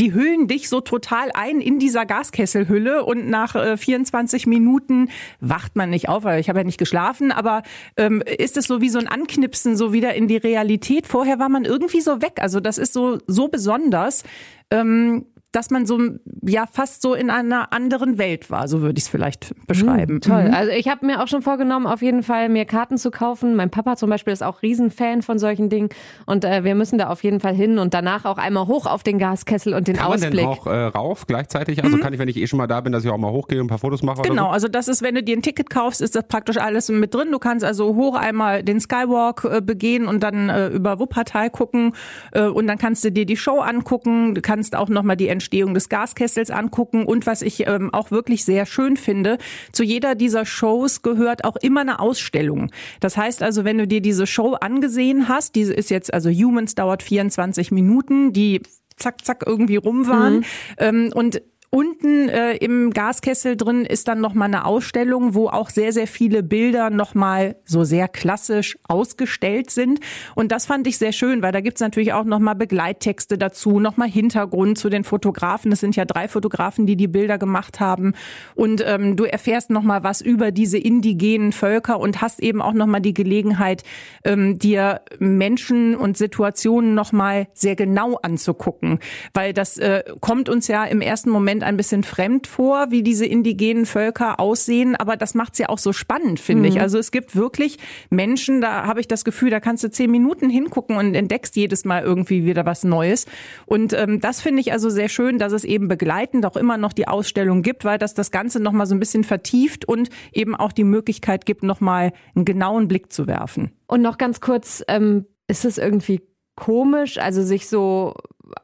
die 0.00 0.14
hüllen 0.14 0.48
dich 0.48 0.70
so 0.70 0.80
total 0.80 1.30
ein 1.34 1.60
in 1.60 1.78
dieser 1.78 2.06
Gaskesselhülle 2.06 3.04
und 3.04 3.28
nach 3.28 3.54
äh, 3.54 3.76
24 3.76 4.46
Minuten 4.46 5.10
wacht 5.40 5.76
man 5.76 5.90
nicht 5.90 6.08
auf, 6.08 6.24
weil 6.24 6.40
ich 6.40 6.48
habe 6.48 6.60
ja 6.60 6.64
nicht 6.64 6.78
geschlafen, 6.78 7.32
aber 7.32 7.62
ähm, 7.98 8.22
ist 8.38 8.56
es 8.56 8.64
so 8.64 8.80
wie 8.80 8.88
so 8.88 8.98
ein 8.98 9.08
Anknipsen 9.08 9.76
so 9.76 9.92
wieder 9.92 10.14
in 10.14 10.26
die 10.26 10.38
Realität. 10.38 11.06
Vorher 11.06 11.38
war 11.38 11.50
man 11.50 11.66
irgendwie 11.66 12.00
so 12.00 12.22
weg. 12.22 12.38
Also 12.40 12.60
das 12.60 12.78
ist 12.78 12.94
so 12.94 13.18
so 13.26 13.48
besonders. 13.48 14.24
Ähm, 14.70 15.26
dass 15.52 15.70
man 15.70 15.84
so 15.84 15.98
ja 16.42 16.66
fast 16.70 17.02
so 17.02 17.14
in 17.14 17.28
einer 17.28 17.72
anderen 17.72 18.18
Welt 18.18 18.50
war, 18.50 18.68
so 18.68 18.82
würde 18.82 18.98
ich 18.98 19.04
es 19.04 19.08
vielleicht 19.08 19.52
beschreiben. 19.66 20.14
Mhm, 20.14 20.20
toll. 20.20 20.44
Mhm. 20.44 20.54
Also 20.54 20.72
ich 20.72 20.88
habe 20.88 21.04
mir 21.04 21.22
auch 21.22 21.28
schon 21.28 21.42
vorgenommen, 21.42 21.86
auf 21.86 22.02
jeden 22.02 22.22
Fall 22.22 22.48
mir 22.48 22.64
Karten 22.64 22.98
zu 22.98 23.10
kaufen. 23.10 23.56
Mein 23.56 23.70
Papa 23.70 23.96
zum 23.96 24.10
Beispiel 24.10 24.32
ist 24.32 24.42
auch 24.42 24.62
Riesenfan 24.62 25.22
von 25.22 25.38
solchen 25.38 25.68
Dingen 25.68 25.88
und 26.26 26.44
äh, 26.44 26.62
wir 26.62 26.74
müssen 26.74 26.98
da 26.98 27.08
auf 27.08 27.24
jeden 27.24 27.40
Fall 27.40 27.54
hin 27.54 27.78
und 27.78 27.94
danach 27.94 28.24
auch 28.24 28.38
einmal 28.38 28.68
hoch 28.68 28.86
auf 28.86 29.02
den 29.02 29.18
Gaskessel 29.18 29.74
und 29.74 29.88
den 29.88 29.96
kann 29.96 30.06
Ausblick. 30.06 30.36
Kann 30.36 30.44
man 30.44 30.54
denn 30.54 30.62
auch 30.62 30.66
äh, 30.66 30.84
rauf 30.84 31.26
gleichzeitig? 31.26 31.82
Also 31.82 31.96
mhm. 31.96 32.00
kann 32.00 32.12
ich, 32.12 32.18
wenn 32.20 32.28
ich 32.28 32.36
eh 32.36 32.46
schon 32.46 32.58
mal 32.58 32.68
da 32.68 32.80
bin, 32.80 32.92
dass 32.92 33.04
ich 33.04 33.10
auch 33.10 33.18
mal 33.18 33.32
hochgehe 33.32 33.58
und 33.60 33.66
ein 33.66 33.68
paar 33.68 33.78
Fotos 33.78 34.02
mache? 34.02 34.22
Genau, 34.22 34.44
so? 34.44 34.50
also 34.50 34.68
das 34.68 34.86
ist, 34.86 35.02
wenn 35.02 35.16
du 35.16 35.22
dir 35.22 35.36
ein 35.36 35.42
Ticket 35.42 35.68
kaufst, 35.68 36.00
ist 36.00 36.14
das 36.14 36.28
praktisch 36.28 36.58
alles 36.58 36.88
mit 36.90 37.12
drin. 37.12 37.32
Du 37.32 37.38
kannst 37.40 37.64
also 37.64 37.96
hoch 37.96 38.14
einmal 38.14 38.62
den 38.62 38.80
Skywalk 38.80 39.44
äh, 39.44 39.60
begehen 39.60 40.06
und 40.06 40.22
dann 40.22 40.48
äh, 40.48 40.68
über 40.68 41.00
Wuppertal 41.00 41.50
gucken 41.50 41.92
äh, 42.32 42.42
und 42.42 42.68
dann 42.68 42.78
kannst 42.78 43.04
du 43.04 43.10
dir 43.10 43.26
die 43.26 43.36
Show 43.36 43.58
angucken. 43.58 44.34
Du 44.34 44.40
kannst 44.42 44.76
auch 44.76 44.88
nochmal 44.88 45.16
die 45.16 45.28
Entstehung 45.40 45.72
des 45.72 45.88
Gaskessels 45.88 46.50
angucken 46.50 47.06
und 47.06 47.26
was 47.26 47.40
ich 47.40 47.66
ähm, 47.66 47.92
auch 47.92 48.10
wirklich 48.10 48.44
sehr 48.44 48.66
schön 48.66 48.98
finde, 48.98 49.38
zu 49.72 49.82
jeder 49.82 50.14
dieser 50.14 50.44
Shows 50.44 51.00
gehört 51.00 51.44
auch 51.44 51.56
immer 51.56 51.80
eine 51.80 51.98
Ausstellung. 51.98 52.70
Das 53.00 53.16
heißt 53.16 53.42
also, 53.42 53.64
wenn 53.64 53.78
du 53.78 53.86
dir 53.86 54.02
diese 54.02 54.26
Show 54.26 54.52
angesehen 54.52 55.28
hast, 55.28 55.54
diese 55.54 55.72
ist 55.72 55.90
jetzt 55.90 56.12
also 56.12 56.28
Humans 56.28 56.74
dauert 56.74 57.02
24 57.02 57.72
Minuten, 57.72 58.34
die 58.34 58.60
zack, 58.96 59.24
zack 59.24 59.44
irgendwie 59.46 59.76
rum 59.76 60.06
waren. 60.06 60.36
Mhm. 60.36 60.44
Ähm, 60.76 61.10
und 61.14 61.42
Unten 61.72 62.28
äh, 62.28 62.56
im 62.56 62.90
Gaskessel 62.90 63.56
drin 63.56 63.84
ist 63.84 64.08
dann 64.08 64.20
nochmal 64.20 64.48
eine 64.48 64.64
Ausstellung, 64.64 65.34
wo 65.36 65.46
auch 65.46 65.70
sehr, 65.70 65.92
sehr 65.92 66.08
viele 66.08 66.42
Bilder 66.42 66.90
nochmal 66.90 67.54
so 67.64 67.84
sehr 67.84 68.08
klassisch 68.08 68.76
ausgestellt 68.88 69.70
sind. 69.70 70.00
Und 70.34 70.50
das 70.50 70.66
fand 70.66 70.88
ich 70.88 70.98
sehr 70.98 71.12
schön, 71.12 71.42
weil 71.42 71.52
da 71.52 71.60
gibt's 71.60 71.80
natürlich 71.80 72.12
auch 72.12 72.24
nochmal 72.24 72.56
Begleittexte 72.56 73.38
dazu, 73.38 73.78
nochmal 73.78 74.08
Hintergrund 74.08 74.78
zu 74.78 74.88
den 74.88 75.04
Fotografen. 75.04 75.70
Das 75.70 75.78
sind 75.78 75.94
ja 75.94 76.04
drei 76.04 76.26
Fotografen, 76.26 76.86
die 76.86 76.96
die 76.96 77.06
Bilder 77.06 77.38
gemacht 77.38 77.78
haben. 77.78 78.14
Und 78.56 78.82
ähm, 78.84 79.14
du 79.14 79.22
erfährst 79.22 79.70
nochmal 79.70 80.02
was 80.02 80.20
über 80.22 80.50
diese 80.50 80.76
indigenen 80.76 81.52
Völker 81.52 82.00
und 82.00 82.20
hast 82.20 82.40
eben 82.40 82.62
auch 82.62 82.72
nochmal 82.72 83.00
die 83.00 83.14
Gelegenheit, 83.14 83.84
ähm, 84.24 84.58
dir 84.58 85.02
Menschen 85.20 85.94
und 85.94 86.18
Situationen 86.18 86.96
nochmal 86.96 87.46
sehr 87.52 87.76
genau 87.76 88.16
anzugucken. 88.16 88.98
Weil 89.34 89.52
das 89.52 89.78
äh, 89.78 90.02
kommt 90.18 90.48
uns 90.48 90.66
ja 90.66 90.84
im 90.84 91.00
ersten 91.00 91.30
Moment 91.30 91.59
Moment 91.60 91.64
ein 91.64 91.76
bisschen 91.76 92.02
fremd 92.02 92.46
vor, 92.46 92.90
wie 92.90 93.02
diese 93.02 93.26
indigenen 93.26 93.86
Völker 93.86 94.40
aussehen, 94.40 94.96
aber 94.96 95.16
das 95.16 95.34
macht 95.34 95.52
es 95.52 95.58
ja 95.58 95.68
auch 95.68 95.78
so 95.78 95.92
spannend, 95.92 96.40
finde 96.40 96.68
mhm. 96.68 96.76
ich. 96.76 96.80
Also 96.80 96.98
es 96.98 97.10
gibt 97.10 97.36
wirklich 97.36 97.78
Menschen, 98.08 98.60
da 98.60 98.86
habe 98.86 99.00
ich 99.00 99.08
das 99.08 99.24
Gefühl, 99.24 99.50
da 99.50 99.60
kannst 99.60 99.84
du 99.84 99.90
zehn 99.90 100.10
Minuten 100.10 100.50
hingucken 100.50 100.96
und 100.96 101.14
entdeckst 101.14 101.56
jedes 101.56 101.84
Mal 101.84 102.02
irgendwie 102.02 102.44
wieder 102.44 102.66
was 102.66 102.84
Neues. 102.84 103.26
Und 103.66 103.92
ähm, 103.92 104.20
das 104.20 104.40
finde 104.40 104.60
ich 104.60 104.72
also 104.72 104.90
sehr 104.90 105.08
schön, 105.08 105.38
dass 105.38 105.52
es 105.52 105.64
eben 105.64 105.88
begleitend 105.88 106.46
auch 106.46 106.56
immer 106.56 106.78
noch 106.78 106.92
die 106.92 107.08
Ausstellung 107.08 107.62
gibt, 107.62 107.84
weil 107.84 107.98
das 107.98 108.14
das 108.14 108.30
Ganze 108.30 108.60
nochmal 108.60 108.86
so 108.86 108.94
ein 108.94 109.00
bisschen 109.00 109.24
vertieft 109.24 109.84
und 109.84 110.08
eben 110.32 110.54
auch 110.54 110.72
die 110.72 110.84
Möglichkeit 110.84 111.46
gibt, 111.46 111.62
nochmal 111.62 112.12
einen 112.34 112.44
genauen 112.44 112.88
Blick 112.88 113.12
zu 113.12 113.26
werfen. 113.26 113.72
Und 113.86 114.02
noch 114.02 114.18
ganz 114.18 114.40
kurz, 114.40 114.82
ähm, 114.88 115.26
ist 115.48 115.64
es 115.64 115.78
irgendwie 115.78 116.22
komisch, 116.54 117.18
also 117.18 117.42
sich 117.42 117.68
so 117.68 118.14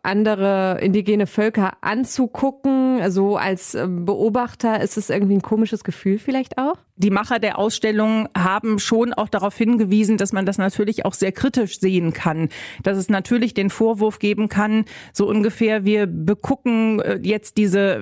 andere 0.02 0.78
indigene 0.80 1.26
Völker 1.26 1.74
anzugucken, 1.80 3.10
so 3.10 3.36
als 3.36 3.74
ähm, 3.74 4.04
Beobachter, 4.04 4.80
ist 4.80 4.96
es 4.96 5.10
irgendwie 5.10 5.34
ein 5.34 5.42
komisches 5.42 5.84
Gefühl 5.84 6.18
vielleicht 6.18 6.58
auch? 6.58 6.76
Die 6.96 7.10
Macher 7.10 7.38
der 7.38 7.58
Ausstellung 7.58 8.28
haben 8.36 8.78
schon 8.78 9.12
auch 9.12 9.28
darauf 9.28 9.56
hingewiesen, 9.56 10.16
dass 10.16 10.32
man 10.32 10.46
das 10.46 10.58
natürlich 10.58 11.04
auch 11.04 11.14
sehr 11.14 11.32
kritisch 11.32 11.78
sehen 11.78 12.12
kann, 12.12 12.48
dass 12.82 12.96
es 12.96 13.08
natürlich 13.08 13.52
den 13.54 13.70
Vorwurf 13.70 14.18
geben 14.18 14.48
kann, 14.48 14.84
so 15.12 15.28
ungefähr, 15.28 15.84
wir 15.84 16.06
begucken 16.06 17.00
äh, 17.00 17.18
jetzt 17.22 17.58
diese 17.58 18.00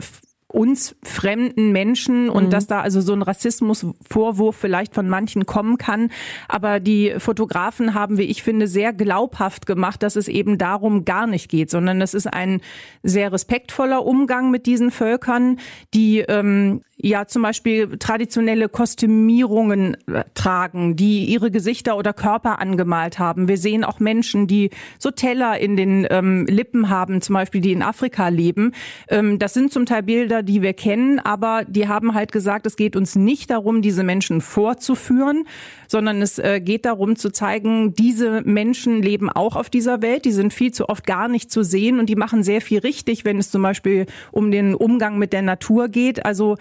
uns 0.54 0.94
fremden 1.02 1.72
Menschen 1.72 2.30
und 2.30 2.44
mhm. 2.44 2.50
dass 2.50 2.66
da 2.66 2.80
also 2.80 3.00
so 3.00 3.12
ein 3.12 3.22
Rassismusvorwurf 3.22 4.56
vielleicht 4.56 4.94
von 4.94 5.08
manchen 5.08 5.46
kommen 5.46 5.78
kann. 5.78 6.10
Aber 6.48 6.80
die 6.80 7.14
Fotografen 7.18 7.94
haben, 7.94 8.18
wie 8.18 8.22
ich 8.22 8.42
finde, 8.42 8.68
sehr 8.68 8.92
glaubhaft 8.92 9.66
gemacht, 9.66 10.02
dass 10.02 10.16
es 10.16 10.28
eben 10.28 10.56
darum 10.56 11.04
gar 11.04 11.26
nicht 11.26 11.50
geht, 11.50 11.70
sondern 11.70 12.00
es 12.00 12.14
ist 12.14 12.32
ein 12.32 12.60
sehr 13.02 13.32
respektvoller 13.32 14.06
Umgang 14.06 14.50
mit 14.50 14.66
diesen 14.66 14.90
Völkern, 14.90 15.58
die 15.92 16.20
ähm, 16.20 16.82
ja 16.96 17.26
zum 17.26 17.42
Beispiel 17.42 17.98
traditionelle 17.98 18.68
Kostümierungen 18.68 19.96
äh, 20.06 20.24
tragen, 20.34 20.96
die 20.96 21.24
ihre 21.24 21.50
Gesichter 21.50 21.96
oder 21.96 22.12
Körper 22.12 22.60
angemalt 22.60 23.18
haben. 23.18 23.48
Wir 23.48 23.58
sehen 23.58 23.84
auch 23.84 24.00
Menschen, 24.00 24.46
die 24.46 24.70
so 24.98 25.10
Teller 25.10 25.58
in 25.58 25.76
den 25.76 26.06
ähm, 26.10 26.46
Lippen 26.46 26.88
haben, 26.88 27.20
zum 27.20 27.34
Beispiel, 27.34 27.60
die 27.60 27.72
in 27.72 27.82
Afrika 27.82 28.28
leben. 28.28 28.72
Ähm, 29.08 29.38
das 29.38 29.54
sind 29.54 29.72
zum 29.72 29.86
Teil 29.86 30.04
Bilder, 30.04 30.43
die 30.44 30.62
wir 30.62 30.72
kennen, 30.72 31.18
aber 31.18 31.64
die 31.66 31.88
haben 31.88 32.14
halt 32.14 32.32
gesagt, 32.32 32.66
es 32.66 32.76
geht 32.76 32.96
uns 32.96 33.16
nicht 33.16 33.50
darum, 33.50 33.82
diese 33.82 34.04
Menschen 34.04 34.40
vorzuführen, 34.40 35.46
sondern 35.88 36.22
es 36.22 36.38
äh, 36.38 36.60
geht 36.60 36.84
darum 36.84 37.16
zu 37.16 37.30
zeigen, 37.30 37.94
diese 37.94 38.42
Menschen 38.42 39.02
leben 39.02 39.30
auch 39.30 39.56
auf 39.56 39.70
dieser 39.70 40.02
Welt, 40.02 40.24
die 40.24 40.32
sind 40.32 40.52
viel 40.52 40.72
zu 40.72 40.88
oft 40.88 41.06
gar 41.06 41.28
nicht 41.28 41.50
zu 41.50 41.62
sehen 41.62 41.98
und 41.98 42.08
die 42.08 42.16
machen 42.16 42.42
sehr 42.42 42.60
viel 42.60 42.80
richtig, 42.80 43.24
wenn 43.24 43.38
es 43.38 43.50
zum 43.50 43.62
Beispiel 43.62 44.06
um 44.30 44.50
den 44.50 44.74
Umgang 44.74 45.18
mit 45.18 45.32
der 45.32 45.42
Natur 45.42 45.88
geht. 45.88 46.24
Also 46.24 46.56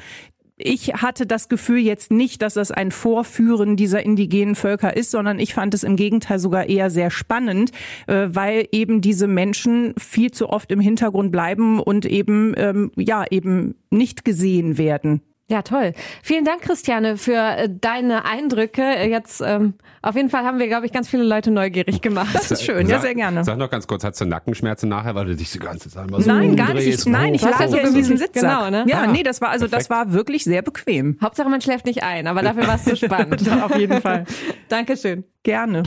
ich 0.64 0.94
hatte 0.94 1.26
das 1.26 1.50
Gefühl 1.50 1.80
jetzt 1.80 2.12
nicht, 2.12 2.42
dass 2.42 2.54
das 2.56 2.72
ein 2.72 2.92
Vorführen 2.92 3.76
dieser 3.76 4.04
indigenen 4.04 4.56
Völker 4.56 4.96
ist, 4.96 5.12
sondern 5.12 5.40
ich 5.40 5.54
fand 5.54 5.74
es 5.74 5.84
im 5.84 5.96
Gegenteil 5.96 6.40
sogar 6.40 6.68
eher 6.70 6.90
sehr 6.90 7.12
spannend, 7.12 7.72
äh, 8.08 8.28
weil 8.30 8.68
eben 8.72 9.02
diese 9.02 9.28
Menschen 9.28 9.94
viel 9.98 10.32
zu 10.32 10.50
oft 10.50 10.72
im 10.72 10.80
Hintergrund 10.80 11.32
bleiben 11.32 11.80
und 11.80 12.06
eben, 12.06 12.54
ähm, 12.58 12.92
ja, 12.96 13.26
eben 13.30 13.76
nicht 13.90 14.26
gesehen 14.26 14.78
werden. 14.78 15.22
Ja, 15.50 15.62
toll. 15.62 15.92
Vielen 16.24 16.46
Dank, 16.46 16.62
Christiane, 16.62 17.18
für 17.18 17.34
äh, 17.36 17.70
deine 17.70 18.24
Eindrücke. 18.24 18.82
Jetzt 18.82 19.42
ähm, 19.46 19.74
auf 20.02 20.16
jeden 20.16 20.30
Fall 20.30 20.46
haben 20.46 20.58
wir, 20.58 20.68
glaube 20.68 20.86
ich, 20.86 20.94
ganz 20.94 21.10
viele 21.10 21.24
Leute 21.24 21.52
neugierig 21.52 22.02
gemacht. 22.02 22.30
Das 22.34 22.50
ist 22.50 22.64
schön, 22.64 22.88
ja, 22.88 23.00
sehr 23.02 23.14
gerne. 23.14 23.44
Sag 23.44 23.58
noch 23.58 23.70
ganz 23.70 23.86
kurz, 23.86 24.06
hast 24.06 24.22
du 24.22 24.26
Nackenschmerzen 24.26 24.88
nachher, 24.88 25.16
weil 25.16 25.26
du 25.26 25.36
dich 25.36 25.52
die 25.52 25.60
ganze 25.60 25.90
Zeit 25.90 26.10
mal 26.10 26.22
so 26.22 26.32
Nein, 26.32 26.56
gar 26.56 26.74
nicht. 26.74 26.88
Ich, 26.88 27.06
nein, 27.06 27.34
ich 27.34 27.42
lag 27.42 27.60
ja 27.60 27.68
so 27.68 27.78
in 27.78 27.94
diesem 27.94 28.16
Sitzsack. 28.18 28.42
genau, 28.42 28.70
ne? 28.70 28.86
Ja, 28.88 29.02
Ah, 29.02 29.08
nee, 29.08 29.22
das 29.22 29.42
war 29.42 29.50
also 29.50 29.66
das 29.68 29.88
perfekt. 29.88 29.90
war 29.90 30.14
wirklich 30.14 30.46
sehr 30.46 30.62
bequem. 30.62 31.18
Hauptsache, 31.22 31.50
man 31.50 31.60
schläft 31.60 31.86
nicht 31.86 32.04
ein, 32.04 32.28
aber 32.28 32.42
dafür 32.42 32.66
war 32.66 32.76
es 32.76 32.86
zu 32.86 32.96
spannend. 32.96 33.44
Auf 33.64 33.78
jeden 33.78 34.02
Fall. 34.02 34.24
Dankeschön. 34.70 35.26
Gerne. 35.44 35.84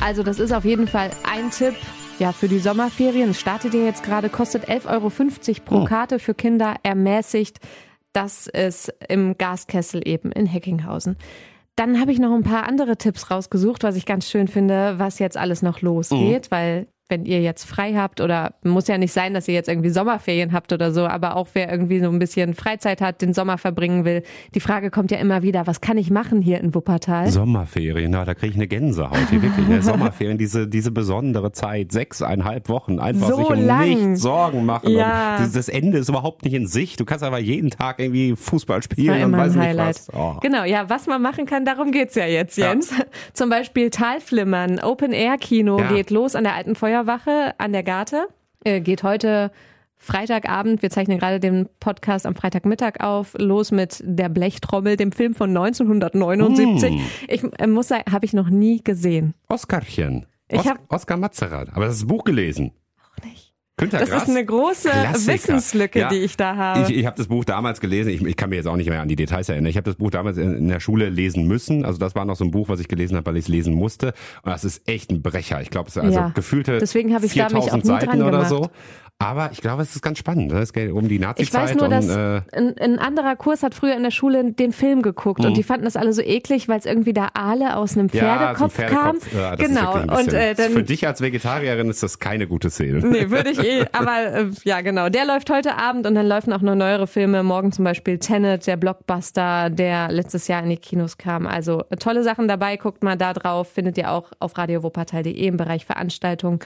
Also 0.00 0.22
das 0.22 0.38
ist 0.38 0.52
auf 0.52 0.64
jeden 0.64 0.86
Fall 0.86 1.10
ein 1.28 1.50
Tipp. 1.50 1.74
Ja, 2.18 2.32
für 2.32 2.46
die 2.48 2.58
Sommerferien 2.58 3.32
startet 3.32 3.74
ihr 3.74 3.84
jetzt 3.84 4.02
gerade, 4.02 4.28
kostet 4.28 4.68
11,50 4.68 4.88
Euro 4.88 5.10
pro 5.64 5.84
Karte 5.84 6.18
für 6.18 6.34
Kinder, 6.34 6.74
ermäßigt. 6.82 7.58
Das 8.12 8.46
ist 8.46 8.92
im 9.08 9.36
Gaskessel 9.38 10.06
eben 10.06 10.32
in 10.32 10.46
Heckinghausen. 10.46 11.16
Dann 11.76 12.00
habe 12.00 12.10
ich 12.10 12.18
noch 12.18 12.34
ein 12.34 12.42
paar 12.42 12.66
andere 12.66 12.96
Tipps 12.96 13.30
rausgesucht, 13.30 13.84
was 13.84 13.94
ich 13.94 14.04
ganz 14.04 14.28
schön 14.28 14.48
finde, 14.48 14.98
was 14.98 15.20
jetzt 15.20 15.36
alles 15.36 15.62
noch 15.62 15.80
losgeht, 15.80 16.50
weil 16.50 16.88
wenn 17.08 17.24
ihr 17.24 17.40
jetzt 17.40 17.64
frei 17.64 17.94
habt 17.94 18.20
oder 18.20 18.54
muss 18.62 18.86
ja 18.88 18.98
nicht 18.98 19.12
sein, 19.12 19.34
dass 19.34 19.48
ihr 19.48 19.54
jetzt 19.54 19.68
irgendwie 19.68 19.90
Sommerferien 19.90 20.52
habt 20.52 20.72
oder 20.72 20.92
so, 20.92 21.06
aber 21.06 21.36
auch 21.36 21.48
wer 21.54 21.70
irgendwie 21.70 22.00
so 22.00 22.08
ein 22.08 22.18
bisschen 22.18 22.54
Freizeit 22.54 23.00
hat, 23.00 23.22
den 23.22 23.32
Sommer 23.34 23.58
verbringen 23.58 24.04
will. 24.04 24.22
Die 24.54 24.60
Frage 24.60 24.90
kommt 24.90 25.10
ja 25.10 25.18
immer 25.18 25.42
wieder, 25.42 25.66
was 25.66 25.80
kann 25.80 25.96
ich 25.98 26.10
machen 26.10 26.42
hier 26.42 26.60
in 26.60 26.74
Wuppertal? 26.74 27.28
Sommerferien, 27.30 28.10
na, 28.10 28.24
da 28.24 28.34
kriege 28.34 28.50
ich 28.50 28.56
eine 28.56 28.68
Gänsehaut 28.68 29.30
hier 29.30 29.42
wirklich. 29.42 29.66
Ne? 29.68 29.82
Sommerferien, 29.88 30.38
diese, 30.38 30.68
diese 30.68 30.90
besondere 30.90 31.52
Zeit, 31.52 31.92
sechseinhalb 31.92 32.68
Wochen, 32.68 32.98
einfach 32.98 33.28
So 33.28 33.36
sich 33.36 33.46
um 33.50 33.64
lang. 33.66 33.88
nichts 33.88 34.22
Sorgen 34.22 34.66
machen. 34.66 34.90
Ja. 34.90 35.38
Das, 35.38 35.68
Ende 35.68 35.98
ist 35.98 36.08
überhaupt 36.08 36.44
nicht 36.44 36.54
in 36.54 36.66
Sicht. 36.66 37.00
Du 37.00 37.04
kannst 37.04 37.24
aber 37.24 37.38
jeden 37.38 37.70
Tag 37.70 37.98
irgendwie 38.00 38.36
Fußball 38.36 38.82
spielen 38.82 39.24
und 39.24 39.32
weiß 39.36 39.54
nicht 39.54 39.76
was. 39.76 40.08
Oh. 40.14 40.34
Genau, 40.40 40.64
ja, 40.64 40.88
was 40.88 41.06
man 41.06 41.20
machen 41.22 41.46
kann, 41.46 41.64
darum 41.64 41.90
geht's 41.92 42.14
ja 42.14 42.26
jetzt, 42.26 42.56
Ja. 42.58 42.68
Jens. 42.68 42.92
Zum 43.32 43.48
Beispiel 43.50 43.90
Talflimmern, 43.90 44.78
Open-Air-Kino 44.80 45.78
Ja. 45.78 45.88
geht 45.92 46.10
los 46.10 46.34
an 46.34 46.44
der 46.44 46.54
alten 46.54 46.74
Feuerwache 46.98 47.54
an 47.58 47.72
der 47.72 47.82
Garte. 47.84 48.26
Äh, 48.64 48.80
geht 48.80 49.02
heute 49.04 49.52
Freitagabend, 49.98 50.82
wir 50.82 50.90
zeichnen 50.90 51.18
gerade 51.18 51.38
den 51.38 51.68
Podcast 51.80 52.26
am 52.26 52.34
Freitagmittag 52.34 53.00
auf, 53.00 53.34
los 53.38 53.70
mit 53.70 54.00
Der 54.04 54.28
Blechtrommel, 54.28 54.96
dem 54.96 55.12
Film 55.12 55.34
von 55.34 55.50
1979. 55.56 56.90
Hm. 56.90 57.00
Ich 57.28 57.42
äh, 57.60 57.66
muss 57.68 57.88
sagen, 57.88 58.10
habe 58.12 58.24
ich 58.24 58.32
noch 58.32 58.48
nie 58.48 58.82
gesehen. 58.82 59.34
Oskarchen. 59.48 60.26
Ich 60.48 60.60
Os 60.60 60.66
hab- 60.66 60.92
Oskar 60.92 61.18
Matzerath. 61.18 61.68
Aber 61.72 61.84
das 61.84 61.94
ist 61.94 62.02
das 62.02 62.08
Buch 62.08 62.24
gelesen. 62.24 62.72
Günter 63.78 63.98
Das 64.00 64.10
Grass. 64.10 64.24
ist 64.24 64.28
eine 64.28 64.44
große 64.44 64.90
Klassiker. 64.90 65.32
Wissenslücke, 65.34 65.98
Ja. 66.00 66.08
die 66.08 66.16
ich 66.18 66.36
da 66.36 66.54
habe. 66.56 66.82
Ich, 66.82 66.98
ich 66.98 67.06
habe 67.06 67.16
das 67.16 67.28
Buch 67.28 67.44
damals 67.44 67.80
gelesen, 67.80 68.10
ich, 68.10 68.20
ich 68.22 68.36
kann 68.36 68.50
mir 68.50 68.56
jetzt 68.56 68.66
auch 68.66 68.76
nicht 68.76 68.90
mehr 68.90 69.00
an 69.00 69.08
die 69.08 69.16
Details 69.16 69.48
erinnern. 69.48 69.70
Ich 69.70 69.76
habe 69.76 69.84
das 69.84 69.94
Buch 69.96 70.10
damals 70.10 70.36
in, 70.36 70.54
in 70.54 70.68
der 70.68 70.80
Schule 70.80 71.08
lesen 71.08 71.46
müssen. 71.46 71.84
Also 71.84 71.98
das 71.98 72.14
war 72.14 72.24
noch 72.26 72.36
so 72.36 72.44
ein 72.44 72.50
Buch, 72.50 72.68
was 72.68 72.80
ich 72.80 72.88
gelesen 72.88 73.16
habe, 73.16 73.24
weil 73.26 73.36
ich 73.36 73.44
es 73.46 73.48
lesen 73.48 73.72
musste. 73.74 74.08
Und 74.42 74.50
das 74.52 74.64
ist 74.64 74.86
echt 74.88 75.10
ein 75.10 75.22
Brecher. 75.22 75.62
Ich 75.62 75.70
glaube, 75.70 75.88
es 75.88 75.96
ist 75.96 76.02
also 76.02 76.18
Ja. 76.18 76.28
gefühlte 76.34 76.78
Deswegen 76.78 77.14
habe 77.14 77.24
ich 77.26 77.34
da 77.34 77.44
mich 77.44 77.54
auch 77.56 77.62
4000 77.70 77.86
Seiten 77.86 78.22
oder 78.22 78.44
so. 78.44 78.68
Aber 79.20 79.50
ich 79.50 79.60
glaube, 79.60 79.82
es 79.82 79.96
ist 79.96 80.02
ganz 80.02 80.18
spannend. 80.18 80.52
ne? 80.52 80.60
Es 80.60 80.72
geht 80.72 80.92
um 80.92 81.08
die 81.08 81.16
Ich 81.16 81.20
Nazi-Zeit 81.20 81.70
weiß 81.70 81.74
nur, 81.74 81.84
und 81.86 81.90
dass 81.90 82.08
äh, 82.08 82.40
ein, 82.52 82.78
ein 82.78 82.98
anderer 83.00 83.34
Kurs 83.34 83.64
hat 83.64 83.74
früher 83.74 83.96
in 83.96 84.04
der 84.04 84.12
Schule 84.12 84.52
den 84.52 84.72
Film 84.72 85.02
geguckt 85.02 85.44
und 85.44 85.56
die 85.56 85.64
fanden 85.64 85.86
das 85.86 85.96
alle 85.96 86.12
so 86.12 86.22
eklig, 86.22 86.68
weil 86.68 86.78
es 86.78 86.86
irgendwie 86.86 87.12
da 87.12 87.30
Aale 87.34 87.76
aus 87.76 87.96
einem 87.96 88.06
Mhm. 88.12 88.18
ja, 88.18 88.54
so 88.56 88.64
ein 88.64 88.70
Pferdekopf, 88.70 88.94
kam. 89.02 89.16
Pferdekopf. 89.20 89.32
Ja, 89.34 89.56
das 89.56 89.66
genau. 89.66 89.92
ein 89.94 90.08
und 90.10 90.32
äh, 90.32 90.54
dann 90.54 90.70
für 90.70 90.82
dich 90.84 91.04
als 91.04 91.20
Vegetarierin 91.20 91.90
ist 91.90 92.00
das 92.02 92.20
keine 92.20 92.46
gute 92.46 92.70
Szene. 92.70 93.04
Nee, 93.04 93.28
würde 93.28 93.50
ich 93.50 93.58
eh. 93.58 93.86
Aber 93.90 94.22
äh, 94.22 94.46
ja, 94.62 94.82
genau. 94.82 95.08
Der 95.08 95.24
läuft 95.24 95.50
heute 95.50 95.76
Abend 95.76 96.06
und 96.06 96.14
dann 96.14 96.26
laufen 96.26 96.52
auch 96.52 96.60
noch 96.62 96.76
neuere 96.76 97.08
Filme. 97.08 97.42
Morgen 97.42 97.72
zum 97.72 97.84
Beispiel 97.84 98.18
Tenet, 98.18 98.68
der 98.68 98.76
Blockbuster, 98.76 99.68
der 99.70 100.12
letztes 100.12 100.46
Jahr 100.46 100.62
in 100.62 100.70
die 100.70 100.76
Kinos 100.76 101.18
kam. 101.18 101.48
Also 101.48 101.82
äh, 101.90 101.96
tolle 101.96 102.22
Sachen 102.22 102.46
dabei. 102.46 102.76
Guckt 102.76 103.02
mal 103.02 103.16
da 103.16 103.32
drauf. 103.32 103.68
Findet 103.72 103.98
ihr 103.98 104.12
auch 104.12 104.30
auf 104.38 104.56
radiowuppertal.de 104.56 105.32
im 105.32 105.56
Bereich 105.56 105.84
Veranstaltungen. 105.86 106.60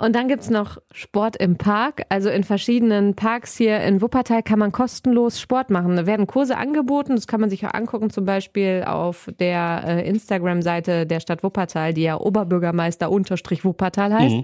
Und 0.00 0.14
dann 0.14 0.28
gibt's 0.28 0.48
noch 0.48 0.78
Sport 0.92 1.36
im 1.36 1.56
Park. 1.56 2.02
Also 2.08 2.30
in 2.30 2.44
verschiedenen 2.44 3.14
Parks 3.14 3.56
hier 3.56 3.80
in 3.80 4.00
Wuppertal 4.00 4.44
kann 4.44 4.60
man 4.60 4.70
kostenlos 4.70 5.40
Sport 5.40 5.70
machen. 5.70 5.96
Da 5.96 6.06
werden 6.06 6.28
Kurse 6.28 6.56
angeboten. 6.56 7.16
Das 7.16 7.26
kann 7.26 7.40
man 7.40 7.50
sich 7.50 7.66
auch 7.66 7.74
angucken, 7.74 8.08
zum 8.08 8.24
Beispiel 8.24 8.84
auf 8.86 9.28
der 9.40 9.82
äh, 9.84 10.08
Instagram-Seite 10.08 11.04
der 11.04 11.18
Stadt 11.18 11.42
Wuppertal, 11.42 11.94
die 11.94 12.02
ja 12.02 12.16
Oberbürgermeister 12.16 13.10
unterstrich 13.10 13.64
Wuppertal 13.64 14.14
heißt. 14.14 14.36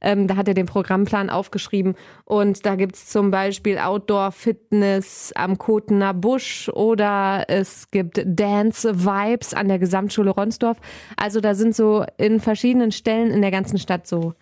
Ähm, 0.00 0.26
da 0.28 0.36
hat 0.36 0.48
er 0.48 0.54
den 0.54 0.64
Programmplan 0.64 1.28
aufgeschrieben. 1.28 1.94
Und 2.24 2.64
da 2.64 2.74
gibt's 2.74 3.10
zum 3.10 3.30
Beispiel 3.30 3.78
Outdoor-Fitness 3.78 5.32
am 5.36 5.58
Kotener 5.58 6.14
Busch 6.14 6.70
oder 6.70 7.44
es 7.48 7.90
gibt 7.90 8.22
Dance-Vibes 8.24 9.52
an 9.52 9.68
der 9.68 9.78
Gesamtschule 9.78 10.30
Ronsdorf. 10.30 10.78
Also 11.18 11.40
da 11.40 11.54
sind 11.54 11.74
so 11.76 12.06
in 12.16 12.40
verschiedenen 12.40 12.92
Stellen 12.92 13.30
in 13.30 13.42
der 13.42 13.50
ganzen 13.50 13.76
Stadt 13.78 14.06
so 14.06 14.32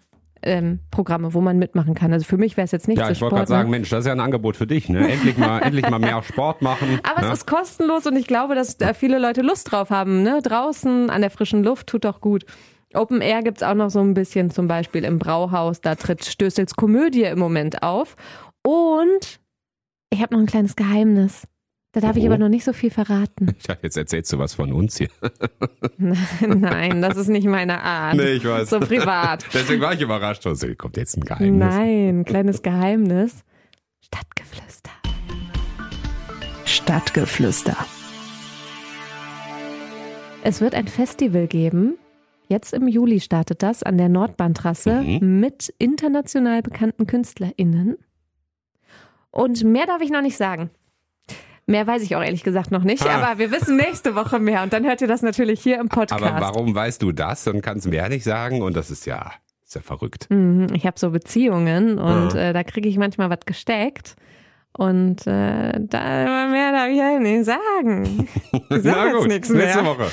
ähm, 0.42 0.80
Programme, 0.90 1.34
wo 1.34 1.40
man 1.40 1.58
mitmachen 1.58 1.94
kann. 1.94 2.12
Also 2.12 2.24
für 2.24 2.36
mich 2.36 2.56
wäre 2.56 2.64
es 2.64 2.72
jetzt 2.72 2.88
nicht 2.88 2.98
Ja, 2.98 3.06
so 3.06 3.12
ich 3.12 3.20
wollte 3.20 3.36
gerade 3.36 3.48
sagen, 3.48 3.70
ne? 3.70 3.76
Mensch, 3.76 3.90
das 3.90 4.00
ist 4.00 4.06
ja 4.06 4.12
ein 4.12 4.20
Angebot 4.20 4.56
für 4.56 4.66
dich. 4.66 4.88
Ne? 4.88 5.10
Endlich 5.10 5.36
mal, 5.36 5.58
endlich 5.62 5.88
mal 5.88 5.98
mehr 5.98 6.22
Sport 6.22 6.62
machen. 6.62 7.00
Aber 7.02 7.22
ne? 7.22 7.28
es 7.28 7.40
ist 7.40 7.46
kostenlos 7.46 8.06
und 8.06 8.16
ich 8.16 8.26
glaube, 8.26 8.54
dass 8.54 8.76
da 8.76 8.94
viele 8.94 9.18
Leute 9.18 9.42
Lust 9.42 9.70
drauf 9.70 9.90
haben. 9.90 10.22
Ne? 10.22 10.40
Draußen 10.42 11.10
an 11.10 11.20
der 11.20 11.30
frischen 11.30 11.62
Luft 11.62 11.86
tut 11.88 12.04
doch 12.04 12.20
gut. 12.20 12.44
Open 12.94 13.20
Air 13.20 13.42
gibt's 13.42 13.62
auch 13.62 13.74
noch 13.74 13.90
so 13.90 14.00
ein 14.00 14.14
bisschen, 14.14 14.50
zum 14.50 14.66
Beispiel 14.66 15.04
im 15.04 15.18
Brauhaus. 15.18 15.80
Da 15.80 15.94
tritt 15.94 16.24
Stößels 16.24 16.74
Komödie 16.74 17.22
im 17.22 17.38
Moment 17.38 17.82
auf. 17.82 18.16
Und 18.62 19.40
ich 20.10 20.20
habe 20.20 20.34
noch 20.34 20.40
ein 20.40 20.46
kleines 20.46 20.74
Geheimnis. 20.74 21.46
Da 21.92 22.00
darf 22.00 22.16
ich 22.16 22.22
Oh. 22.22 22.26
aber 22.26 22.38
noch 22.38 22.48
nicht 22.48 22.64
so 22.64 22.72
viel 22.72 22.90
verraten. 22.90 23.54
Ich 23.58 23.64
dachte, 23.66 23.80
jetzt 23.82 23.96
erzählst 23.96 24.32
du 24.32 24.38
was 24.38 24.54
von 24.54 24.72
uns 24.72 24.96
hier. 24.98 25.08
Nein, 26.46 27.02
das 27.02 27.16
ist 27.16 27.28
nicht 27.28 27.46
meine 27.46 27.80
Art. 27.82 28.16
Nee, 28.16 28.32
ich 28.34 28.44
weiß. 28.44 28.70
So 28.70 28.78
privat. 28.80 29.44
Deswegen 29.52 29.80
war 29.82 29.92
ich 29.94 30.00
überrascht. 30.00 30.46
Also, 30.46 30.68
kommt 30.76 30.96
jetzt 30.96 31.16
ein 31.16 31.24
Geheimnis. 31.24 31.58
Nein, 31.74 32.24
kleines 32.24 32.62
Geheimnis. 32.62 33.42
Stadtgeflüster. 34.00 34.90
Stadtgeflüster. 36.64 37.76
Es 40.42 40.60
wird 40.60 40.74
ein 40.74 40.88
Festival 40.88 41.46
geben. 41.48 41.98
Jetzt 42.48 42.72
im 42.72 42.88
Juli 42.88 43.20
startet 43.20 43.62
das 43.62 43.82
an 43.82 43.98
der 43.98 44.08
Nordbahntrasse 44.08 45.02
Mhm. 45.02 45.40
mit 45.40 45.72
international 45.78 46.62
bekannten 46.62 47.06
KünstlerInnen. 47.06 47.96
Und 49.30 49.62
mehr 49.64 49.86
darf 49.86 50.00
ich 50.02 50.10
noch 50.10 50.22
nicht 50.22 50.36
sagen. 50.36 50.70
Mehr 51.70 51.86
weiß 51.86 52.02
ich 52.02 52.16
auch 52.16 52.22
ehrlich 52.22 52.42
gesagt 52.42 52.70
noch 52.72 52.82
nicht, 52.82 53.06
Ah. 53.06 53.22
aber 53.22 53.38
wir 53.38 53.50
wissen 53.52 53.76
nächste 53.76 54.14
Woche 54.16 54.38
mehr 54.40 54.62
und 54.62 54.72
dann 54.72 54.84
hört 54.84 55.00
ihr 55.00 55.08
das 55.08 55.22
natürlich 55.22 55.60
hier 55.60 55.78
im 55.80 55.88
Podcast. 55.88 56.22
Aber 56.22 56.40
warum 56.40 56.74
weißt 56.74 57.00
du 57.00 57.12
das 57.12 57.46
und 57.46 57.62
kannst 57.62 57.86
mir 57.86 58.08
nicht 58.08 58.24
sagen? 58.24 58.60
Und 58.62 58.76
das 58.76 58.90
ist 58.90 59.06
ja, 59.06 59.30
ist 59.64 59.76
ja 59.76 59.80
verrückt. 59.80 60.26
Mhm, 60.30 60.66
Ich 60.74 60.84
habe 60.84 60.98
so 60.98 61.10
Beziehungen 61.10 61.98
und 61.98 62.34
äh, 62.34 62.52
da 62.52 62.64
kriege 62.64 62.88
ich 62.88 62.98
manchmal 62.98 63.30
was 63.30 63.40
gesteckt. 63.46 64.16
Und 64.72 65.26
äh, 65.26 65.72
da 65.80 66.48
mehr 66.48 66.72
darf 66.72 66.88
ich 66.88 66.96
ja 66.98 67.18
nicht 67.18 67.44
sagen. 67.44 68.28
Ich 68.70 68.82
sag 68.82 69.12
jetzt 69.14 69.26
nichts 69.26 69.50
nächste 69.50 69.82
mehr. 69.82 69.90
Woche. 69.92 70.06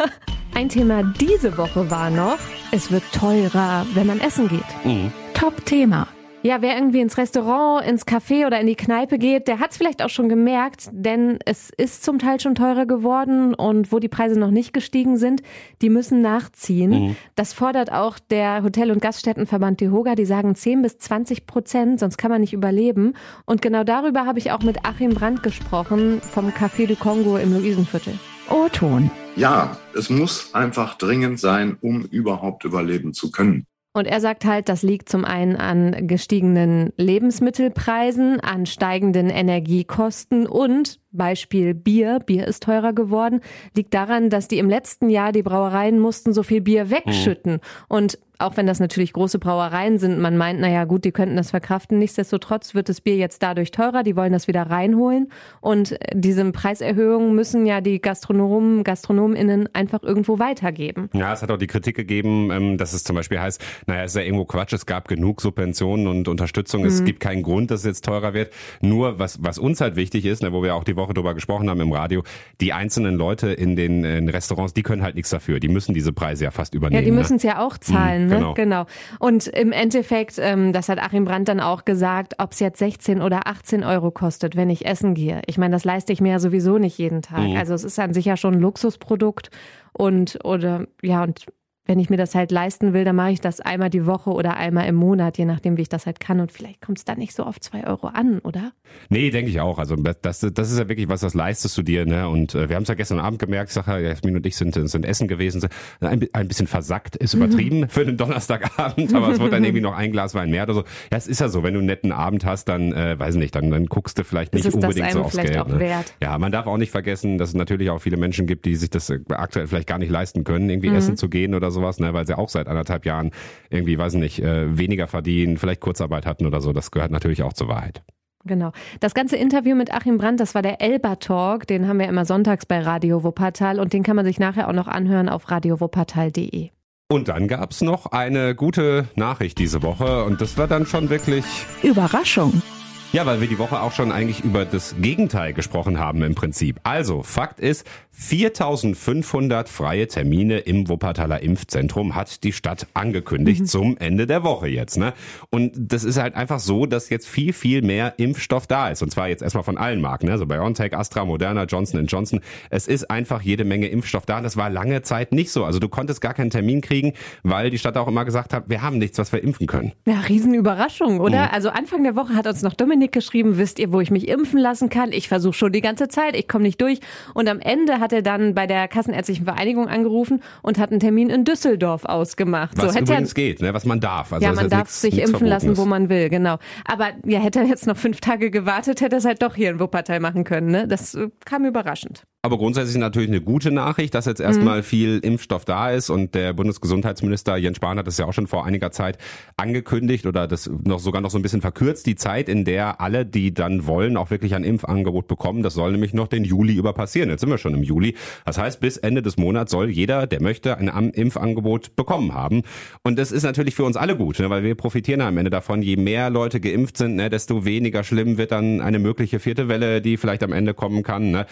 Ein 0.54 0.68
Thema 0.68 1.02
diese 1.20 1.56
Woche 1.58 1.90
war 1.90 2.10
noch, 2.10 2.38
es 2.72 2.90
wird 2.90 3.02
teurer, 3.12 3.86
wenn 3.94 4.06
man 4.06 4.20
essen 4.20 4.48
geht. 4.48 4.64
Mhm. 4.84 5.12
Top-Thema. 5.34 6.06
Ja, 6.44 6.62
wer 6.62 6.76
irgendwie 6.76 7.00
ins 7.00 7.18
Restaurant, 7.18 7.84
ins 7.84 8.06
Café 8.06 8.46
oder 8.46 8.60
in 8.60 8.68
die 8.68 8.76
Kneipe 8.76 9.18
geht, 9.18 9.48
der 9.48 9.58
hat 9.58 9.72
es 9.72 9.76
vielleicht 9.76 10.02
auch 10.02 10.08
schon 10.08 10.28
gemerkt, 10.28 10.88
denn 10.92 11.40
es 11.44 11.70
ist 11.76 12.04
zum 12.04 12.20
Teil 12.20 12.38
schon 12.38 12.54
teurer 12.54 12.86
geworden 12.86 13.54
und 13.54 13.90
wo 13.90 13.98
die 13.98 14.08
Preise 14.08 14.38
noch 14.38 14.52
nicht 14.52 14.72
gestiegen 14.72 15.16
sind, 15.16 15.42
die 15.82 15.90
müssen 15.90 16.22
nachziehen. 16.22 17.16
Das 17.34 17.52
fordert 17.52 17.90
auch 17.90 18.20
der 18.20 18.62
Hotel- 18.62 18.92
und 18.92 19.02
Gaststättenverband 19.02 19.80
DEHOGA, 19.80 20.14
die 20.14 20.26
sagen 20.26 20.54
10 20.54 20.80
bis 20.82 20.98
20 20.98 21.46
Prozent, 21.46 21.98
sonst 21.98 22.18
kann 22.18 22.30
man 22.30 22.40
nicht 22.40 22.52
überleben. 22.52 23.14
Und 23.44 23.60
genau 23.60 23.82
darüber 23.82 24.24
habe 24.24 24.38
ich 24.38 24.52
auch 24.52 24.62
mit 24.62 24.84
Achim 24.84 25.14
Brandt 25.14 25.42
gesprochen 25.42 26.20
vom 26.20 26.50
Café 26.50 26.86
du 26.86 26.94
Kongo 26.94 27.36
im 27.36 27.52
Luisenviertel. 27.52 28.14
O-Ton. 28.48 29.10
Ja, 29.34 29.76
es 29.92 30.08
muss 30.08 30.54
einfach 30.54 30.94
dringend 30.98 31.40
sein, 31.40 31.76
um 31.80 32.04
überhaupt 32.04 32.64
überleben 32.64 33.12
zu 33.12 33.32
können. 33.32 33.66
Und 33.98 34.06
er 34.06 34.20
sagt 34.20 34.44
halt, 34.44 34.68
das 34.68 34.84
liegt 34.84 35.08
zum 35.08 35.24
einen 35.24 35.56
an 35.56 36.06
gestiegenen 36.06 36.92
Lebensmittelpreisen, 36.96 38.38
an 38.38 38.64
steigenden 38.64 39.28
Energiekosten 39.28 40.46
und 40.46 41.00
Beispiel 41.10 41.74
Bier, 41.74 42.20
Bier 42.24 42.46
ist 42.46 42.62
teurer 42.62 42.92
geworden, 42.92 43.40
liegt 43.74 43.94
daran, 43.94 44.30
dass 44.30 44.48
die 44.48 44.58
im 44.58 44.68
letzten 44.68 45.10
Jahr 45.10 45.32
die 45.32 45.42
Brauereien 45.42 45.98
mussten 45.98 46.32
so 46.32 46.42
viel 46.42 46.60
Bier 46.60 46.90
wegschütten. 46.90 47.60
Und 47.88 48.18
auch 48.40 48.56
wenn 48.56 48.68
das 48.68 48.78
natürlich 48.78 49.12
große 49.14 49.40
Brauereien 49.40 49.98
sind, 49.98 50.20
man 50.20 50.36
meint, 50.36 50.60
naja 50.60 50.84
gut, 50.84 51.04
die 51.04 51.10
könnten 51.10 51.34
das 51.34 51.50
verkraften. 51.50 51.98
Nichtsdestotrotz 51.98 52.72
wird 52.72 52.88
das 52.88 53.00
Bier 53.00 53.16
jetzt 53.16 53.42
dadurch 53.42 53.72
teurer, 53.72 54.04
die 54.04 54.14
wollen 54.14 54.32
das 54.32 54.46
wieder 54.46 54.62
reinholen. 54.62 55.32
Und 55.60 55.98
diese 56.14 56.48
Preiserhöhungen 56.52 57.34
müssen 57.34 57.66
ja 57.66 57.80
die 57.80 58.00
Gastronomen, 58.00 58.84
GastronomInnen 58.84 59.68
einfach 59.74 60.04
irgendwo 60.04 60.38
weitergeben. 60.38 61.10
Ja, 61.14 61.32
es 61.32 61.42
hat 61.42 61.50
auch 61.50 61.56
die 61.56 61.66
Kritik 61.66 61.96
gegeben, 61.96 62.52
ähm, 62.52 62.78
dass 62.78 62.92
es 62.92 63.02
zum 63.02 63.16
Beispiel 63.16 63.40
heißt, 63.40 63.60
naja, 63.88 64.04
es 64.04 64.12
ist 64.12 64.16
ja 64.16 64.22
irgendwo 64.22 64.44
Quatsch, 64.44 64.72
es 64.72 64.86
gab 64.86 65.08
genug 65.08 65.40
Subventionen 65.40 66.06
und 66.06 66.28
Unterstützung, 66.28 66.82
Mhm. 66.82 66.86
es 66.86 67.02
gibt 67.02 67.18
keinen 67.18 67.42
Grund, 67.42 67.72
dass 67.72 67.80
es 67.80 67.86
jetzt 67.86 68.04
teurer 68.04 68.34
wird. 68.34 68.52
Nur, 68.80 69.18
was, 69.18 69.42
was 69.42 69.58
uns 69.58 69.80
halt 69.80 69.96
wichtig 69.96 70.24
ist, 70.26 70.44
ne, 70.44 70.52
wo 70.52 70.62
wir 70.62 70.76
auch 70.76 70.84
die 70.84 70.94
Woche 70.98 71.14
drüber 71.14 71.32
gesprochen 71.34 71.70
haben 71.70 71.80
im 71.80 71.92
Radio, 71.92 72.22
die 72.60 72.74
einzelnen 72.74 73.14
Leute 73.14 73.48
in 73.52 73.74
den, 73.76 74.04
in 74.04 74.28
Restaurants, 74.28 74.74
die 74.74 74.82
können 74.82 75.02
halt 75.02 75.14
nichts 75.14 75.30
dafür. 75.30 75.60
Die 75.60 75.68
müssen 75.68 75.94
diese 75.94 76.12
Preise 76.12 76.44
ja 76.44 76.50
fast 76.50 76.74
übernehmen. 76.74 77.02
Ja, 77.02 77.04
die 77.04 77.16
müssen 77.16 77.34
ne? 77.34 77.36
es 77.38 77.42
ja 77.44 77.64
auch 77.64 77.78
zahlen, 77.78 78.24
Mhm, 78.24 78.28
ne? 78.28 78.36
genau. 78.36 78.54
Genau. 78.54 78.86
Und 79.18 79.46
im 79.46 79.72
Endeffekt, 79.72 80.34
ähm, 80.38 80.72
das 80.74 80.88
hat 80.90 80.98
Achim 80.98 81.24
Brandt 81.24 81.48
dann 81.48 81.60
auch 81.60 81.84
gesagt, 81.86 82.34
ob 82.38 82.52
es 82.52 82.60
jetzt 82.60 82.78
16 82.78 83.22
oder 83.22 83.46
18 83.46 83.82
Euro 83.84 84.10
kostet, 84.10 84.56
wenn 84.56 84.68
ich 84.68 84.84
essen 84.84 85.14
gehe. 85.14 85.40
Ich 85.46 85.56
meine, 85.56 85.72
das 85.72 85.84
leiste 85.84 86.12
ich 86.12 86.20
mir 86.20 86.32
ja 86.32 86.38
sowieso 86.38 86.78
nicht 86.78 86.98
jeden 86.98 87.22
Tag. 87.22 87.40
Mhm. 87.40 87.56
Also 87.56 87.72
es 87.72 87.84
ist 87.84 87.98
an 87.98 88.12
sich 88.12 88.26
ja 88.26 88.36
schon 88.36 88.54
ein 88.54 88.60
Luxusprodukt 88.60 89.50
und 89.92 90.38
oder 90.44 90.86
ja 91.02 91.22
und 91.22 91.46
wenn 91.88 91.98
ich 91.98 92.10
mir 92.10 92.16
das 92.18 92.34
halt 92.34 92.52
leisten 92.52 92.92
will, 92.92 93.04
dann 93.04 93.16
mache 93.16 93.32
ich 93.32 93.40
das 93.40 93.60
einmal 93.60 93.90
die 93.90 94.06
Woche 94.06 94.30
oder 94.30 94.56
einmal 94.56 94.86
im 94.86 94.94
Monat, 94.94 95.38
je 95.38 95.46
nachdem, 95.46 95.76
wie 95.78 95.82
ich 95.82 95.88
das 95.88 96.06
halt 96.06 96.20
kann. 96.20 96.38
Und 96.38 96.52
vielleicht 96.52 96.80
kommt 96.82 96.98
es 96.98 97.04
dann 97.04 97.18
nicht 97.18 97.34
so 97.34 97.42
auf 97.42 97.58
zwei 97.60 97.86
Euro 97.86 98.08
an, 98.08 98.38
oder? 98.40 98.72
Nee, 99.08 99.30
denke 99.30 99.50
ich 99.50 99.60
auch. 99.60 99.78
Also 99.78 99.96
das, 99.96 100.40
das 100.40 100.70
ist 100.70 100.78
ja 100.78 100.88
wirklich 100.88 101.08
was, 101.08 101.20
das 101.22 101.34
leistest 101.34 101.76
du 101.78 101.82
dir. 101.82 102.04
Ne? 102.06 102.28
Und 102.28 102.54
äh, 102.54 102.68
wir 102.68 102.76
haben 102.76 102.82
es 102.82 102.88
ja 102.88 102.94
gestern 102.94 103.18
Abend 103.18 103.38
gemerkt, 103.38 103.70
ich 103.70 103.86
ja, 103.86 103.98
Jasmin 103.98 104.36
und 104.36 104.46
ich 104.46 104.56
sind, 104.56 104.74
sind 104.74 105.04
essen 105.04 105.28
gewesen, 105.28 105.66
ein, 106.00 106.28
ein 106.32 106.48
bisschen 106.48 106.66
versackt, 106.66 107.16
ist 107.16 107.34
übertrieben 107.34 107.88
für 107.88 108.02
einen 108.02 108.16
Donnerstagabend, 108.16 109.14
aber 109.14 109.30
es 109.30 109.40
wird 109.40 109.52
dann 109.52 109.64
irgendwie 109.64 109.80
noch 109.82 109.96
ein 109.96 110.12
Glas 110.12 110.34
Wein 110.34 110.50
mehr 110.50 110.64
oder 110.64 110.74
so. 110.74 110.80
Ja, 111.10 111.16
es 111.16 111.26
ist 111.26 111.40
ja 111.40 111.48
so, 111.48 111.62
wenn 111.62 111.72
du 111.74 111.78
einen 111.80 111.86
netten 111.86 112.12
Abend 112.12 112.44
hast, 112.44 112.68
dann, 112.68 112.92
äh, 112.92 113.18
weiß 113.18 113.36
nicht, 113.36 113.54
dann, 113.54 113.70
dann 113.70 113.86
guckst 113.86 114.18
du 114.18 114.24
vielleicht 114.24 114.52
nicht 114.54 114.72
unbedingt 114.72 115.10
so 115.12 115.22
aufs 115.22 115.36
Geld. 115.36 115.66
ne? 115.68 116.04
Ja, 116.22 116.38
man 116.38 116.52
darf 116.52 116.66
auch 116.66 116.76
nicht 116.76 116.90
vergessen, 116.90 117.38
dass 117.38 117.50
es 117.50 117.54
natürlich 117.54 117.88
auch 117.90 118.00
viele 118.00 118.18
Menschen 118.18 118.46
gibt, 118.46 118.66
die 118.66 118.76
sich 118.76 118.90
das 118.90 119.08
äh, 119.10 119.20
aktuell 119.30 119.66
vielleicht 119.66 119.88
gar 119.88 119.98
nicht 119.98 120.10
leisten 120.10 120.44
können, 120.44 120.64
Mhm. 120.64 120.70
irgendwie 120.70 120.88
essen 120.88 121.16
zu 121.16 121.28
gehen 121.28 121.54
oder 121.54 121.70
sowas, 121.78 122.00
ne? 122.00 122.12
weil 122.12 122.26
sie 122.26 122.36
auch 122.36 122.48
seit 122.48 122.66
anderthalb 122.66 123.04
Jahren 123.04 123.30
irgendwie, 123.70 123.98
weiß 123.98 124.14
nicht, 124.14 124.40
äh, 124.40 124.76
weniger 124.76 125.06
verdienen, 125.06 125.56
vielleicht 125.58 125.80
Kurzarbeit 125.80 126.26
hatten 126.26 126.46
oder 126.46 126.60
so. 126.60 126.72
Das 126.72 126.90
gehört 126.90 127.10
natürlich 127.10 127.42
auch 127.42 127.52
zur 127.52 127.68
Wahrheit. 127.68 128.02
Genau. 128.44 128.72
Das 129.00 129.14
ganze 129.14 129.36
Interview 129.36 129.74
mit 129.74 129.92
Achim 129.92 130.18
Brandt, 130.18 130.40
das 130.40 130.54
war 130.54 130.62
der 130.62 130.80
Elba 130.80 131.16
Talk, 131.16 131.66
den 131.66 131.88
haben 131.88 131.98
wir 131.98 132.08
immer 132.08 132.24
sonntags 132.24 132.66
bei 132.66 132.80
Radio 132.80 133.22
Wuppertal 133.24 133.80
und 133.80 133.92
den 133.92 134.02
kann 134.02 134.16
man 134.16 134.24
sich 134.24 134.38
nachher 134.38 134.68
auch 134.68 134.72
noch 134.72 134.88
anhören 134.88 135.28
auf 135.28 135.50
radiowuppertal.de. 135.50 136.70
Und 137.10 137.28
dann 137.28 137.48
gab's 137.48 137.80
noch 137.80 138.06
eine 138.06 138.54
gute 138.54 139.08
Nachricht 139.16 139.58
diese 139.58 139.82
Woche 139.82 140.24
und 140.24 140.40
das 140.40 140.58
war 140.58 140.66
dann 140.66 140.86
schon 140.86 141.10
wirklich, 141.10 141.44
Überraschung. 141.82 142.62
Ja, 143.12 143.24
weil 143.24 143.40
wir 143.40 143.48
die 143.48 143.58
Woche 143.58 143.80
auch 143.80 143.92
schon 143.92 144.12
eigentlich 144.12 144.44
über 144.44 144.66
das 144.66 144.94
Gegenteil 145.00 145.54
gesprochen 145.54 145.98
haben 145.98 146.22
im 146.22 146.34
Prinzip. 146.34 146.78
Also, 146.82 147.22
Fakt 147.22 147.58
ist, 147.58 147.86
4500 148.20 149.68
freie 149.68 150.08
Termine 150.08 150.58
im 150.58 150.88
Wuppertaler 150.88 151.40
Impfzentrum 151.40 152.16
hat 152.16 152.42
die 152.42 152.52
Stadt 152.52 152.88
angekündigt 152.92 153.68
zum 153.68 153.96
Ende 153.96 154.26
der 154.26 154.42
Woche 154.42 154.66
jetzt. 154.66 154.98
Ne? 154.98 155.14
Und 155.50 155.72
das 155.76 156.02
ist 156.02 156.18
halt 156.18 156.34
einfach 156.34 156.58
so, 156.58 156.84
dass 156.84 157.10
jetzt 157.10 157.28
viel, 157.28 157.52
viel 157.52 157.80
mehr 157.80 158.14
Impfstoff 158.18 158.66
da 158.66 158.88
ist. 158.88 159.02
Und 159.02 159.12
zwar 159.12 159.28
jetzt 159.28 159.42
erstmal 159.42 159.62
von 159.62 159.78
allen 159.78 160.00
Marken. 160.00 160.26
Ne? 160.26 160.32
Also 160.32 160.46
BioNTech, 160.46 160.94
Astra, 160.94 161.24
Moderna, 161.24 161.62
Johnson 161.64 162.04
Johnson. 162.06 162.40
Es 162.70 162.88
ist 162.88 163.08
einfach 163.08 163.40
jede 163.40 163.64
Menge 163.64 163.86
Impfstoff 163.86 164.26
da. 164.26 164.40
Das 164.40 164.56
war 164.56 164.68
lange 164.68 165.02
Zeit 165.02 165.30
nicht 165.30 165.52
so. 165.52 165.64
Also 165.64 165.78
du 165.78 165.88
konntest 165.88 166.20
gar 166.20 166.34
keinen 166.34 166.50
Termin 166.50 166.80
kriegen, 166.80 167.12
weil 167.44 167.70
die 167.70 167.78
Stadt 167.78 167.96
auch 167.96 168.08
immer 168.08 168.24
gesagt 168.24 168.52
hat, 168.52 168.68
wir 168.68 168.82
haben 168.82 168.98
nichts, 168.98 169.16
was 169.18 169.32
wir 169.32 169.44
impfen 169.44 169.68
können. 169.68 169.92
Ja, 170.06 170.18
Riesenüberraschung, 170.28 171.20
oder? 171.20 171.44
Mhm. 171.44 171.50
Also 171.52 171.68
Anfang 171.70 172.02
der 172.02 172.16
Woche 172.16 172.34
hat 172.34 172.48
uns 172.48 172.62
noch 172.62 172.74
Dominik 172.74 172.97
geschrieben, 173.06 173.56
wisst 173.58 173.78
ihr, 173.78 173.92
wo 173.92 174.00
ich 174.00 174.10
mich 174.10 174.26
impfen 174.26 174.58
lassen 174.58 174.88
kann? 174.88 175.12
Ich 175.12 175.28
versuche 175.28 175.54
schon 175.54 175.70
die 175.72 175.80
ganze 175.80 176.08
Zeit, 176.08 176.34
ich 176.34 176.48
komme 176.48 176.64
nicht 176.64 176.80
durch. 176.80 176.98
Und 177.34 177.48
am 177.48 177.60
Ende 177.60 178.00
hat 178.00 178.12
er 178.12 178.22
dann 178.22 178.54
bei 178.54 178.66
der 178.66 178.88
Kassenärztlichen 178.88 179.44
Vereinigung 179.44 179.86
angerufen 179.86 180.42
und 180.62 180.78
hat 180.78 180.90
einen 180.90 180.98
Termin 180.98 181.30
in 181.30 181.44
Düsseldorf 181.44 182.04
ausgemacht. 182.04 182.76
Was 182.76 182.96
er- 182.96 183.02
übrigens 183.02 183.34
geht, 183.34 183.62
ne? 183.62 183.72
was 183.72 183.84
man 183.84 184.00
darf. 184.00 184.32
Also 184.32 184.44
ja, 184.44 184.52
man 184.52 184.68
darf 184.68 184.80
nichts- 184.80 185.00
sich 185.00 185.14
nichts 185.14 185.30
impfen 185.30 185.46
lassen, 185.46 185.76
wo 185.76 185.84
man 185.84 186.08
will, 186.08 186.28
genau. 186.28 186.56
Aber 186.84 187.10
ja, 187.24 187.38
hätte 187.38 187.60
er 187.60 187.66
jetzt 187.66 187.86
noch 187.86 187.96
fünf 187.96 188.20
Tage 188.20 188.50
gewartet, 188.50 189.00
hätte 189.00 189.14
er 189.14 189.18
es 189.18 189.24
halt 189.24 189.42
doch 189.42 189.54
hier 189.54 189.70
in 189.70 189.78
Wuppertal 189.78 190.18
machen 190.18 190.42
können. 190.42 190.68
Ne? 190.72 190.88
Das 190.88 191.14
äh, 191.14 191.28
kam 191.44 191.64
überraschend. 191.64 192.24
Aber 192.42 192.56
grundsätzlich 192.56 192.96
natürlich 192.96 193.28
eine 193.28 193.40
gute 193.40 193.72
Nachricht, 193.72 194.14
dass 194.14 194.26
jetzt 194.26 194.40
erstmal 194.40 194.84
viel 194.84 195.18
Impfstoff 195.18 195.64
da 195.64 195.90
ist 195.90 196.08
und 196.08 196.36
der 196.36 196.52
Bundesgesundheitsminister 196.52 197.56
Jens 197.56 197.78
Spahn 197.78 197.98
hat 197.98 198.06
das 198.06 198.16
ja 198.16 198.26
auch 198.26 198.32
schon 198.32 198.46
vor 198.46 198.64
einiger 198.64 198.92
Zeit 198.92 199.18
angekündigt 199.56 200.24
oder 200.24 200.46
das 200.46 200.70
noch 200.84 201.00
sogar 201.00 201.20
noch 201.20 201.30
so 201.30 201.38
ein 201.38 201.42
bisschen 201.42 201.60
verkürzt, 201.60 202.06
die 202.06 202.14
Zeit, 202.14 202.48
in 202.48 202.64
der 202.64 203.00
alle, 203.00 203.26
die 203.26 203.52
dann 203.52 203.88
wollen, 203.88 204.16
auch 204.16 204.30
wirklich 204.30 204.54
ein 204.54 204.62
Impfangebot 204.62 205.26
bekommen. 205.26 205.64
Das 205.64 205.74
soll 205.74 205.90
nämlich 205.90 206.14
noch 206.14 206.28
den 206.28 206.44
Juli 206.44 206.74
über 206.74 206.92
passieren. 206.92 207.28
Jetzt 207.28 207.40
sind 207.40 207.50
wir 207.50 207.58
schon 207.58 207.74
im 207.74 207.82
Juli. 207.82 208.14
Das 208.44 208.56
heißt, 208.56 208.78
bis 208.78 208.98
Ende 208.98 209.20
des 209.20 209.36
Monats 209.36 209.72
soll 209.72 209.90
jeder, 209.90 210.28
der 210.28 210.40
möchte, 210.40 210.78
ein 210.78 211.10
Impfangebot 211.10 211.96
bekommen 211.96 212.34
haben. 212.34 212.62
Und 213.02 213.18
das 213.18 213.32
ist 213.32 213.42
natürlich 213.42 213.74
für 213.74 213.82
uns 213.82 213.96
alle 213.96 214.14
gut, 214.14 214.38
ne, 214.38 214.48
weil 214.48 214.62
wir 214.62 214.76
profitieren 214.76 215.22
am 215.22 215.38
Ende 215.38 215.50
davon. 215.50 215.82
Je 215.82 215.96
mehr 215.96 216.30
Leute 216.30 216.60
geimpft 216.60 216.98
sind, 216.98 217.16
ne, 217.16 217.30
desto 217.30 217.64
weniger 217.64 218.04
schlimm 218.04 218.38
wird 218.38 218.52
dann 218.52 218.80
eine 218.80 219.00
mögliche 219.00 219.40
vierte 219.40 219.66
Welle, 219.66 220.00
die 220.00 220.16
vielleicht 220.16 220.44
am 220.44 220.52
Ende 220.52 220.72
kommen 220.72 221.02
kann. 221.02 221.32
Ne. 221.32 221.44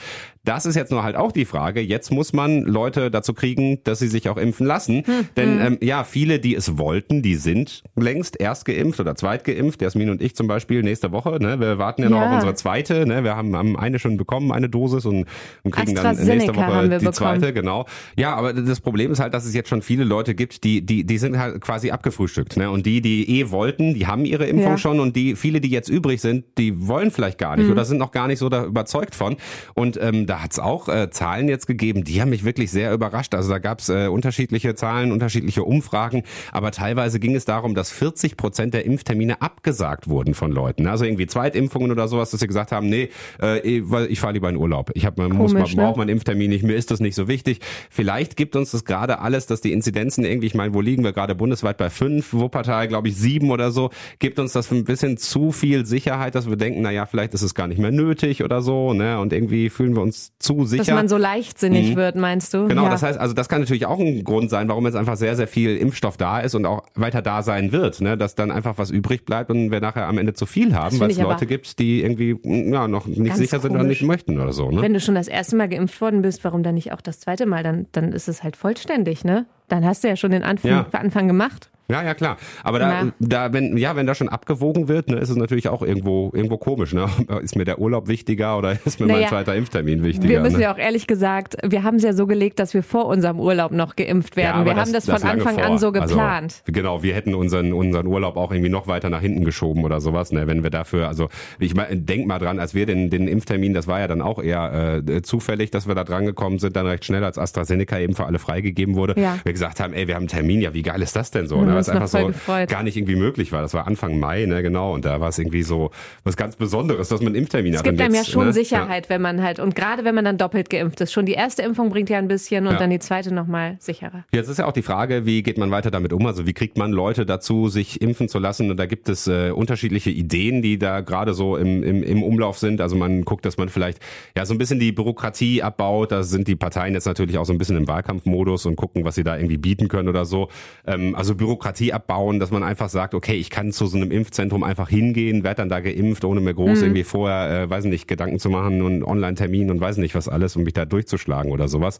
Das 0.45 0.65
ist 0.65 0.76
jetzt 0.77 0.91
nur 0.93 1.03
halt 1.03 1.17
auch 1.17 1.33
die 1.33 1.45
Frage. 1.45 1.81
Jetzt 1.81 2.11
muss 2.13 2.33
man 2.33 2.63
Leute 2.63 3.11
dazu 3.11 3.35
kriegen, 3.35 3.83
dass 3.85 3.99
sie 3.99 4.09
sich 4.09 4.29
auch 4.29 4.37
impfen 4.37 4.67
lassen. 4.67 5.03
Denn 5.37 5.61
ähm, 5.61 5.79
ja, 5.81 6.05
viele, 6.05 6.39
die 6.39 6.55
es 6.55 6.79
wollten, 6.79 7.23
die 7.23 7.35
sind 7.35 7.83
längst 7.97 8.41
erst 8.41 8.65
geimpft 8.65 9.01
oder 9.01 9.15
zweit 9.15 9.45
geimpft. 9.45 9.83
Jasmin 9.83 10.11
und 10.11 10.23
ich 10.23 10.37
zum 10.37 10.47
Beispiel 10.47 10.83
nächste 10.83 11.13
Woche. 11.13 11.39
Ne? 11.41 11.59
Wir 11.61 11.79
warten 11.79 12.03
ja, 12.03 12.09
noch 12.09 12.21
Ja. 12.21 12.29
auf 12.29 12.35
unsere 12.35 12.55
zweite. 12.55 13.07
Ne? 13.07 13.25
Wir 13.25 13.37
haben, 13.37 13.57
haben 13.57 13.77
eine 13.77 13.99
schon 13.99 14.17
bekommen, 14.17 14.53
eine 14.53 14.69
Dosis 14.69 15.05
und, 15.07 15.27
und 15.63 15.71
kriegen 15.71 15.95
dann 15.95 16.17
nächste 16.17 16.55
Woche 16.55 16.83
die 16.85 16.89
bekommen. 16.91 17.13
zweite. 17.13 17.53
Genau. 17.53 17.87
Ja, 18.17 18.35
aber 18.35 18.53
das 18.53 18.81
Problem 18.81 19.11
ist 19.13 19.21
halt, 19.21 19.33
dass 19.35 19.45
es 19.47 19.55
jetzt 19.55 19.69
schon 19.69 19.83
viele 19.83 20.05
Leute 20.05 20.35
gibt, 20.35 20.63
die 20.65 20.85
die 20.85 21.05
die 21.05 21.19
sind 21.19 21.39
halt 21.39 21.61
quasi 21.61 21.91
abgefrühstückt. 21.91 22.57
Ne? 22.57 22.71
Und 22.71 22.87
die, 22.87 23.01
die 23.01 23.41
eh 23.41 23.51
wollten, 23.51 23.95
die 23.95 24.07
haben 24.07 24.25
ihre 24.25 24.47
Impfung 24.47 24.73
Ja. 24.73 24.79
schon 24.79 25.01
und 25.01 25.17
die 25.17 25.37
viele, 25.37 25.61
die 25.61 25.71
jetzt 25.71 25.89
übrig 25.89 26.21
sind, 26.21 26.45
die 26.59 26.87
wollen 26.87 27.11
vielleicht 27.11 27.39
gar 27.39 27.57
Mhm. 27.57 27.63
nicht 27.63 27.71
oder 27.73 27.85
sind 27.85 27.99
noch 27.99 28.11
gar 28.11 28.27
nicht 28.27 28.39
so 28.39 28.49
da 28.49 28.65
überzeugt 28.65 29.15
von. 29.15 29.37
Und 29.75 29.99
ähm, 30.03 30.27
da 30.27 30.43
hat's 30.43 30.59
auch 30.59 30.66
äh, 30.89 31.11
Zahlen 31.11 31.49
jetzt 31.49 31.67
gegeben, 31.67 32.05
die 32.05 32.21
haben 32.21 32.31
mich 32.31 32.45
wirklich 32.45 32.71
sehr 32.71 32.93
überrascht. 32.93 33.35
Also 33.35 33.51
da 33.51 33.59
gab's 33.59 33.89
äh, 33.89 34.09
unterschiedliche 34.09 34.75
Zahlen, 34.75 35.13
unterschiedliche 35.13 35.65
Umfragen, 35.65 36.25
aber 36.53 36.71
teilweise 36.71 37.21
ging 37.21 37.35
es 37.35 37.45
darum, 37.45 37.75
dass 37.75 37.91
40 37.91 38.37
Prozent 38.37 38.75
der 38.75 38.85
Impftermine 38.85 39.41
abgesagt 39.41 40.09
wurden 40.09 40.35
von 40.35 40.51
Leuten. 40.51 40.87
Also 40.87 41.05
irgendwie 41.05 41.27
Zweitimpfungen 41.27 41.91
oder 41.91 42.09
sowas, 42.09 42.31
dass 42.31 42.41
sie 42.41 42.47
gesagt 42.47 42.73
haben, 42.73 42.89
nee, 42.89 43.11
äh, 43.41 43.61
ich 43.61 44.21
fahre 44.21 44.33
lieber 44.33 44.49
in 44.49 44.57
Urlaub. 44.57 44.91
Ich 44.95 45.07
habe 45.07 45.23
muss 45.29 45.53
mal 45.53 45.61
Komisch, 45.61 45.77
ne? 45.77 45.83
brauche 45.83 45.99
meinen 45.99 46.09
Impftermin 46.09 46.51
nicht, 46.51 46.65
mir 46.65 46.75
ist 46.75 46.91
das 46.91 47.01
nicht 47.01 47.15
so 47.15 47.29
wichtig. 47.29 47.61
Vielleicht 47.91 48.37
gibt 48.37 48.57
uns 48.57 48.73
das 48.73 48.85
gerade 48.85 49.21
alles, 49.21 49.47
dass 49.47 49.61
die 49.61 49.73
Inzidenzen 49.73 50.25
irgendwie, 50.25 50.49
ich 50.49 50.55
meine, 50.55 50.75
wo 50.75 50.81
liegen 50.81 51.05
wir 51.05 51.13
gerade 51.13 51.35
bundesweit 51.35 51.77
bei 51.77 51.91
fünf, 51.91 52.33
Wuppertal 52.33 52.89
glaube 52.89 53.09
ich 53.09 53.17
sieben 53.17 53.51
oder 53.51 53.71
so, 53.71 53.91
gibt 54.19 54.39
uns 54.39 54.53
das 54.53 54.71
ein 54.73 54.85
bisschen 54.85 55.17
zu 55.17 55.53
viel 55.53 55.87
Sicherheit, 55.87 56.35
dass 56.35 56.49
wir 56.49 56.57
denken, 56.57 56.83
na 56.83 56.91
ja, 56.91 57.07
vielleicht 57.07 57.35
ist 57.35 57.43
es 57.43 57.55
gar 57.55 57.69
nicht 57.69 57.79
mehr 57.79 57.93
nötig 57.93 58.43
oder 58.43 58.63
so, 58.63 58.93
ne? 58.93 59.19
Und 59.21 59.33
irgendwie 59.33 59.71
fühlen 59.71 59.95
wir 59.95 60.03
uns 60.03 60.33
zu 60.39 60.56
sicher. 60.65 60.85
Dass 60.85 60.95
man 60.95 61.09
so 61.09 61.17
leichtsinnig 61.17 61.91
Mhm. 61.91 61.97
wird, 61.97 62.17
meinst 62.17 62.55
du? 62.55 62.67
Genau, 62.69 62.85
ja. 62.85 62.91
das 62.91 63.03
heißt, 63.03 63.19
also 63.19 63.35
das 63.35 63.49
kann 63.49 63.61
natürlich 63.61 63.87
auch 63.87 63.99
ein 63.99 64.25
Grund 64.25 64.51
sein, 64.51 64.69
warum 64.69 64.85
jetzt 64.87 64.95
einfach 64.97 65.17
sehr, 65.17 65.37
sehr 65.37 65.47
viel 65.49 65.77
Impfstoff 65.77 66.17
da 66.17 66.41
ist 66.41 66.55
und 66.55 66.65
auch 66.67 66.85
weiter 66.95 67.23
da 67.23 67.43
sein 67.43 67.73
wird, 67.73 68.01
ne? 68.01 68.17
dass 68.17 68.35
dann 68.35 68.51
einfach 68.51 68.79
was 68.79 68.91
übrig 68.91 69.25
bleibt 69.25 69.51
und 69.51 69.71
wir 69.71 69.81
nachher 69.81 70.07
am 70.09 70.19
Ende 70.19 70.33
zu 70.35 70.47
viel 70.47 70.75
haben, 70.75 70.99
weil 71.01 71.11
es 71.11 71.19
Leute 71.19 71.47
gibt, 71.47 71.79
die 71.79 72.03
irgendwie 72.03 72.35
mm, 72.35 72.73
ja, 72.73 72.89
noch 72.89 73.07
nicht 73.07 73.37
sicher 73.37 73.61
sind 73.61 73.73
oder 73.73 73.81
komisch. 73.81 74.01
nicht 74.01 74.09
möchten 74.09 74.41
oder 74.41 74.53
so. 74.53 74.71
Ne? 74.71 74.83
Wenn 74.83 74.95
du 74.95 75.01
schon 75.01 75.15
das 75.15 75.29
erste 75.29 75.57
Mal 75.57 75.69
geimpft 75.69 76.01
worden 76.01 76.23
bist, 76.23 76.43
warum 76.45 76.63
dann 76.63 76.75
nicht 76.75 76.93
auch 76.93 77.01
das 77.01 77.21
zweite 77.21 77.47
Mal? 77.47 77.63
Dann, 77.63 77.87
dann 77.93 78.13
ist 78.13 78.29
es 78.29 78.43
halt 78.43 78.57
vollständig, 78.57 79.25
ne? 79.25 79.47
Dann 79.69 79.85
hast 79.85 80.05
du 80.05 80.09
ja 80.09 80.17
schon 80.17 80.31
den 80.31 80.43
Anfang, 80.43 80.71
Ja. 80.71 80.87
Anfang 80.93 81.27
gemacht. 81.27 81.71
Ja, 81.89 82.03
ja, 82.03 82.15
klar. 82.15 82.37
Aber 82.65 82.81
da, 82.81 83.13
da, 83.21 83.53
wenn, 83.53 83.77
ja, 83.77 83.95
wenn 83.95 84.07
da 84.07 84.15
schon 84.15 84.29
abgewogen 84.29 84.89
wird, 84.89 85.09
ne, 85.09 85.19
ist 85.19 85.31
es 85.31 85.37
natürlich 85.37 85.69
auch 85.69 85.83
irgendwo, 85.83 86.33
irgendwo 86.35 86.57
komisch, 86.57 86.93
ne? 86.93 87.09
Ist 87.43 87.55
mir 87.55 87.65
der 87.65 87.79
Urlaub 87.79 88.09
wichtiger 88.09 88.59
oder 88.59 88.73
ist 88.85 88.99
mir 88.99 89.07
mein 89.07 89.17
Naja, 89.17 89.29
zweiter 89.29 89.55
Impftermin 89.55 90.03
wichtiger? 90.03 90.29
Wir 90.29 90.41
müssen 90.41 90.57
ne? 90.57 90.65
ja 90.65 90.75
auch 90.75 90.79
ehrlich 90.79 91.07
gesagt, 91.07 91.57
wir 91.63 91.85
haben 91.85 91.97
es 91.97 92.03
ja 92.03 92.13
so 92.13 92.27
gelegt, 92.27 92.59
dass 92.59 92.75
wir 92.75 92.83
vor 92.83 93.07
unserem 93.07 93.39
Urlaub 93.39 93.71
noch 93.71 93.95
geimpft 93.95 94.37
werden. 94.37 94.63
aber 94.63 94.65
wir 94.65 94.77
haben 94.77 94.93
das, 94.93 95.05
von 95.05 95.21
lange 95.21 95.33
Anfang 95.33 95.55
vor. 95.55 95.65
an 95.65 95.79
so 95.79 95.89
Also, 95.89 95.93
geplant. 95.93 96.63
genau, 96.67 97.03
wir 97.03 97.15
hätten 97.15 97.35
unseren, 97.35 97.73
unseren 97.73 98.07
Urlaub 98.07 98.37
auch 98.37 98.51
irgendwie 98.51 98.71
noch 98.71 98.89
weiter 98.89 99.11
nach 99.11 99.21
hinten 99.21 99.45
geschoben 99.45 99.85
oder 99.85 100.01
sowas, 100.01 100.33
ne, 100.33 100.47
wenn 100.47 100.63
wir 100.63 100.71
dafür, 100.71 101.07
also 101.07 101.29
ich 101.61 101.75
mein, 101.75 102.05
denk 102.05 102.27
mal 102.27 102.39
dran, 102.39 102.59
als 102.59 102.75
wir 102.75 102.87
den, 102.87 103.11
den 103.11 103.29
Impftermin, 103.29 103.75
das 103.75 103.87
war 103.87 104.01
ja 104.01 104.09
dann 104.09 104.23
auch 104.23 104.43
eher 104.43 105.03
äh, 105.07 105.23
zufällig, 105.23 105.71
dass 105.71 105.87
wir 105.87 105.95
da 105.95 106.05
dran 106.05 106.27
gekommen 106.27 106.59
sind, 106.59 106.75
dann 106.75 106.87
recht 106.87 107.05
schnell, 107.05 107.23
als 107.23 107.39
AstraZeneca 107.39 107.99
eben 107.99 108.15
für 108.15 108.27
alle 108.27 108.39
freigegeben 108.39 108.97
wurde. 108.97 109.21
Ja. 109.21 109.39
Wir 109.45 109.53
gesagt 109.53 109.79
haben, 109.79 109.93
ey, 109.93 110.09
wir 110.09 110.15
haben 110.15 110.23
einen 110.23 110.29
Termin, 110.29 110.61
ja, 110.61 110.75
wie 110.75 110.83
geil 110.83 111.01
ist 111.03 111.15
das 111.15 111.31
denn 111.31 111.47
so? 111.47 111.59
haben 111.59 111.67
ne? 111.67 111.76
Was 111.79 111.87
noch 111.89 111.95
einfach 111.97 112.09
so 112.09 112.27
gefreut. 112.27 112.69
gar 112.69 112.83
nicht 112.83 112.97
irgendwie 112.97 113.17
möglich 113.17 113.53
war. 113.53 113.63
Das 113.63 113.75
war 113.75 113.87
Anfang 113.87 114.19
Mai, 114.19 114.47
ne, 114.47 114.63
genau, 114.63 114.95
und 114.95 115.05
da 115.05 115.21
war 115.21 115.29
es 115.29 115.39
irgendwie 115.39 115.63
so 115.63 115.91
was 116.25 116.37
ganz 116.37 116.57
Besonderes, 116.57 117.09
dass 117.09 117.21
man 117.21 117.29
einen 117.29 117.37
Impftermin 117.37 117.73
Es 117.75 117.79
hat. 117.81 117.85
gibt 117.85 117.99
Und 117.99 118.05
einem 118.05 118.15
ja 118.15 118.21
jetzt, 118.21 118.31
schon 118.31 118.47
ne, 118.47 118.53
Sicherheit, 118.53 119.09
wenn 119.09 119.23
man 119.23 119.43
halt, 119.43 119.59
und 119.61 119.75
gerade 119.75 120.05
wenn 120.05 120.15
man 120.15 120.25
dann 120.25 120.39
doppelt 120.39 120.71
geimpft 120.71 121.01
ist. 121.01 121.13
Schon 121.13 121.27
die 121.27 121.33
erste 121.35 121.63
Impfung 121.63 121.91
bringt 121.91 122.11
ja 122.11 122.19
ein 122.19 122.29
bisschen 122.29 122.67
und 122.67 122.73
Ja. 122.75 122.79
dann 122.79 122.91
die 122.91 122.99
zweite 122.99 123.33
nochmal 123.35 123.77
sicherer. 123.81 124.25
Jetzt 124.33 124.49
ist 124.49 124.59
ja 124.59 124.67
auch 124.67 124.73
die 124.73 124.83
Frage, 124.83 125.27
wie 125.27 125.43
geht 125.43 125.59
man 125.59 125.71
weiter 125.71 125.91
damit 125.91 126.13
um? 126.13 126.27
Also 126.27 126.47
wie 126.47 126.53
kriegt 126.53 126.77
man 126.79 126.93
Leute 126.93 127.27
dazu, 127.27 127.69
sich 127.69 128.01
impfen 128.01 128.29
zu 128.29 128.39
lassen? 128.39 128.71
Und 128.71 128.77
da 128.79 128.87
gibt 128.87 129.09
es 129.09 129.27
äh, 129.27 129.51
unterschiedliche 129.51 130.11
Ideen, 130.11 130.63
die 130.63 130.79
da 130.79 131.01
gerade 131.01 131.35
so 131.35 131.57
im, 131.57 131.83
im, 131.83 132.03
im 132.03 132.23
Umlauf 132.23 132.59
sind. 132.59 132.81
Also 132.81 132.97
man 132.97 133.25
guckt, 133.25 133.45
dass 133.45 133.57
man 133.57 133.69
vielleicht 133.69 133.99
ja 134.37 134.45
so 134.47 134.55
ein 134.55 134.59
bisschen 134.59 134.79
die 134.79 134.93
Bürokratie 134.93 135.63
abbaut. 135.63 136.13
Da 136.13 136.23
sind 136.23 136.49
die 136.49 136.57
Parteien 136.57 136.95
jetzt 136.95 137.07
natürlich 137.07 137.39
auch 137.39 137.45
so 137.45 137.53
ein 137.53 137.59
bisschen 137.59 137.77
im 137.77 137.89
Wahlkampfmodus 137.89 138.67
und 138.67 138.77
gucken, 138.77 139.05
was 139.05 139.15
sie 139.15 139.25
da 139.25 139.37
irgendwie 139.37 139.57
bieten 139.59 139.89
können 139.89 140.09
oder 140.09 140.25
so. 140.25 140.49
Ähm, 140.87 141.15
also 141.15 141.35
Bürokratie 141.35 141.66
abbauen, 141.93 142.39
dass 142.39 142.51
man 142.51 142.63
einfach 142.63 142.89
sagt, 142.89 143.15
okay, 143.15 143.35
ich 143.35 143.51
kann 143.51 143.73
zu 143.73 143.87
so 143.87 143.97
einem 143.97 144.11
Impfzentrum 144.11 144.63
einfach 144.63 144.89
hingehen, 144.89 145.45
werde 145.45 145.57
dann 145.57 145.69
da 145.69 145.81
geimpft, 145.81 146.25
ohne 146.25 146.41
mir 146.41 146.55
groß 146.55 146.83
irgendwie 146.83 147.05
vorher, 147.05 147.63
äh, 147.63 147.71
weiß 147.71 147.85
nicht, 147.85 148.09
Gedanken 148.09 148.39
zu 148.39 148.51
machen 148.51 148.83
und 148.83 149.03
Online-Termin 149.03 149.71
und 149.71 149.81
weiß 149.81 149.97
nicht 149.99 150.15
was 150.15 150.29
alles, 150.29 150.57
um 150.57 150.63
mich 150.63 150.75
da 150.75 150.85
durchzuschlagen 150.85 151.51
oder 151.51 151.69
sowas. 151.69 151.99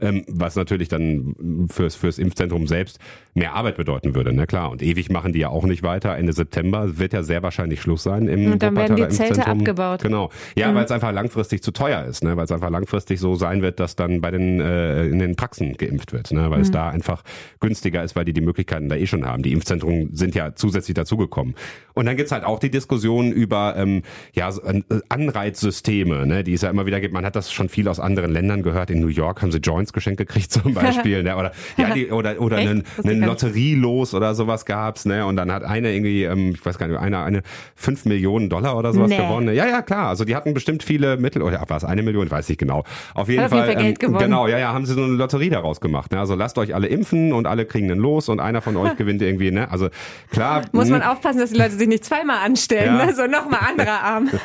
Ähm, 0.00 0.24
was 0.28 0.56
natürlich 0.56 0.88
dann 0.88 1.68
fürs, 1.70 1.94
fürs 1.94 2.18
Impfzentrum 2.18 2.66
selbst 2.66 2.98
mehr 3.34 3.54
Arbeit 3.54 3.76
bedeuten 3.76 4.14
würde, 4.14 4.32
ne 4.32 4.46
klar. 4.46 4.70
Und 4.70 4.82
ewig 4.82 5.10
machen 5.10 5.32
die 5.32 5.40
ja 5.40 5.48
auch 5.48 5.64
nicht 5.64 5.82
weiter. 5.82 6.16
Ende 6.16 6.32
September 6.32 6.98
wird 6.98 7.12
ja 7.12 7.22
sehr 7.22 7.42
wahrscheinlich 7.42 7.80
Schluss 7.80 8.02
sein 8.02 8.28
im 8.28 8.52
Und 8.52 8.62
dann 8.62 8.76
werden 8.76 8.96
die 8.96 9.08
Zelte 9.08 9.34
Impfzentrum. 9.34 9.58
abgebaut. 9.60 10.02
Genau. 10.02 10.30
Ja, 10.56 10.74
weil 10.74 10.84
es 10.84 10.90
einfach 10.90 11.12
langfristig 11.12 11.62
zu 11.62 11.70
teuer 11.70 12.04
ist, 12.04 12.24
ne? 12.24 12.36
weil 12.36 12.44
es 12.44 12.52
einfach 12.52 12.70
langfristig 12.70 13.20
so 13.20 13.34
sein 13.34 13.62
wird, 13.62 13.78
dass 13.78 13.96
dann 13.96 14.20
bei 14.20 14.30
den 14.30 14.60
äh, 14.60 15.06
in 15.06 15.18
den 15.18 15.36
Praxen 15.36 15.76
geimpft 15.76 16.12
wird, 16.12 16.32
ne? 16.32 16.50
weil 16.50 16.60
es 16.60 16.70
da 16.70 16.88
einfach 16.88 17.22
günstiger 17.60 18.02
ist, 18.02 18.16
weil 18.16 18.24
die 18.24 18.32
die 18.32 18.40
Möglichkeiten 18.40 18.88
da 18.88 18.96
eh 19.02 19.06
schon 19.06 19.26
haben. 19.26 19.42
Die 19.42 19.52
Impfzentren 19.52 20.10
sind 20.12 20.34
ja 20.34 20.54
zusätzlich 20.54 20.94
dazugekommen. 20.94 21.54
Und 21.94 22.06
dann 22.06 22.16
gibt's 22.16 22.32
halt 22.32 22.44
auch 22.44 22.58
die 22.58 22.70
Diskussion 22.70 23.32
über 23.32 23.74
ähm, 23.76 24.02
ja, 24.32 24.48
äh, 24.48 24.82
Anreizsysteme, 25.08 26.26
ne? 26.26 26.44
die 26.44 26.54
es 26.54 26.62
ja 26.62 26.70
immer 26.70 26.86
wieder 26.86 27.00
gibt. 27.00 27.12
Man 27.12 27.24
hat 27.24 27.36
das 27.36 27.52
schon 27.52 27.68
viel 27.68 27.88
aus 27.88 28.00
anderen 28.00 28.32
Ländern 28.32 28.62
gehört. 28.62 28.90
In 28.90 29.00
New 29.00 29.08
York 29.08 29.42
haben 29.42 29.52
sie 29.52 29.58
Joints 29.58 29.92
geschenkt 29.92 30.18
gekriegt 30.18 30.52
zum 30.52 30.74
Beispiel. 30.74 31.22
ne? 31.22 31.36
Oder 31.36 31.52
ja, 31.76 31.92
die, 31.92 32.10
oder 32.10 32.40
oder 32.40 32.56
einen, 32.56 32.84
einen. 33.04 33.22
Lotterielos 33.22 34.14
oder 34.14 34.34
sowas 34.34 34.64
gab's, 34.64 35.04
ne? 35.04 35.26
Und 35.26 35.36
dann 35.36 35.52
hat 35.52 35.64
eine 35.64 35.92
irgendwie, 35.92 36.24
ähm, 36.24 36.52
ich 36.54 36.64
weiß 36.64 36.78
gar 36.78 36.88
nicht, 36.88 36.98
eine 36.98 37.22
eine 37.22 37.42
fünf 37.74 38.04
Millionen 38.04 38.48
Dollar 38.48 38.76
oder 38.76 38.92
sowas 38.92 39.10
Nee. 39.10 39.16
gewonnen. 39.16 39.54
Ja, 39.54 39.66
ja, 39.66 39.82
klar. 39.82 40.08
Also 40.08 40.24
die 40.24 40.34
hatten 40.34 40.54
bestimmt 40.54 40.82
viele 40.82 41.16
Mittel, 41.16 41.42
oder 41.42 41.64
war 41.68 41.76
es 41.76 41.84
eine 41.84 42.02
Million, 42.02 42.30
weiß 42.30 42.48
ich 42.50 42.58
genau. 42.58 42.84
Auf 43.14 43.28
jeden 43.28 43.42
Hat 43.42 43.52
auf 43.52 43.58
jeden 43.58 43.74
Fall, 43.74 43.84
ähm, 43.84 44.12
Fall 44.12 44.22
genau, 44.24 44.46
ja, 44.46 44.58
ja, 44.58 44.72
haben 44.72 44.86
sie 44.86 44.94
so 44.94 45.02
eine 45.02 45.12
Lotterie 45.12 45.50
daraus 45.50 45.80
gemacht. 45.80 46.12
Ne? 46.12 46.18
Also 46.18 46.34
lasst 46.34 46.58
euch 46.58 46.74
alle 46.74 46.88
impfen 46.88 47.32
und 47.32 47.46
alle 47.46 47.64
kriegen 47.64 47.90
einen 47.90 48.00
Los 48.00 48.28
und 48.28 48.40
einer 48.40 48.60
von 48.60 48.76
euch 48.76 48.91
gewinnt 48.96 49.22
irgendwie, 49.22 49.50
ne? 49.50 49.70
Also 49.70 49.88
klar. 50.30 50.62
Muss 50.72 50.88
man 50.88 51.02
aufpassen, 51.02 51.38
dass 51.40 51.50
die 51.50 51.58
Leute 51.58 51.72
sich 51.72 51.88
nicht 51.88 52.04
zweimal 52.04 52.38
anstellen, 52.44 52.98
Ja. 52.98 53.06
ne? 53.06 53.14
so 53.14 53.26
nochmal 53.26 53.60
anderer 53.68 54.00
Arm. 54.02 54.28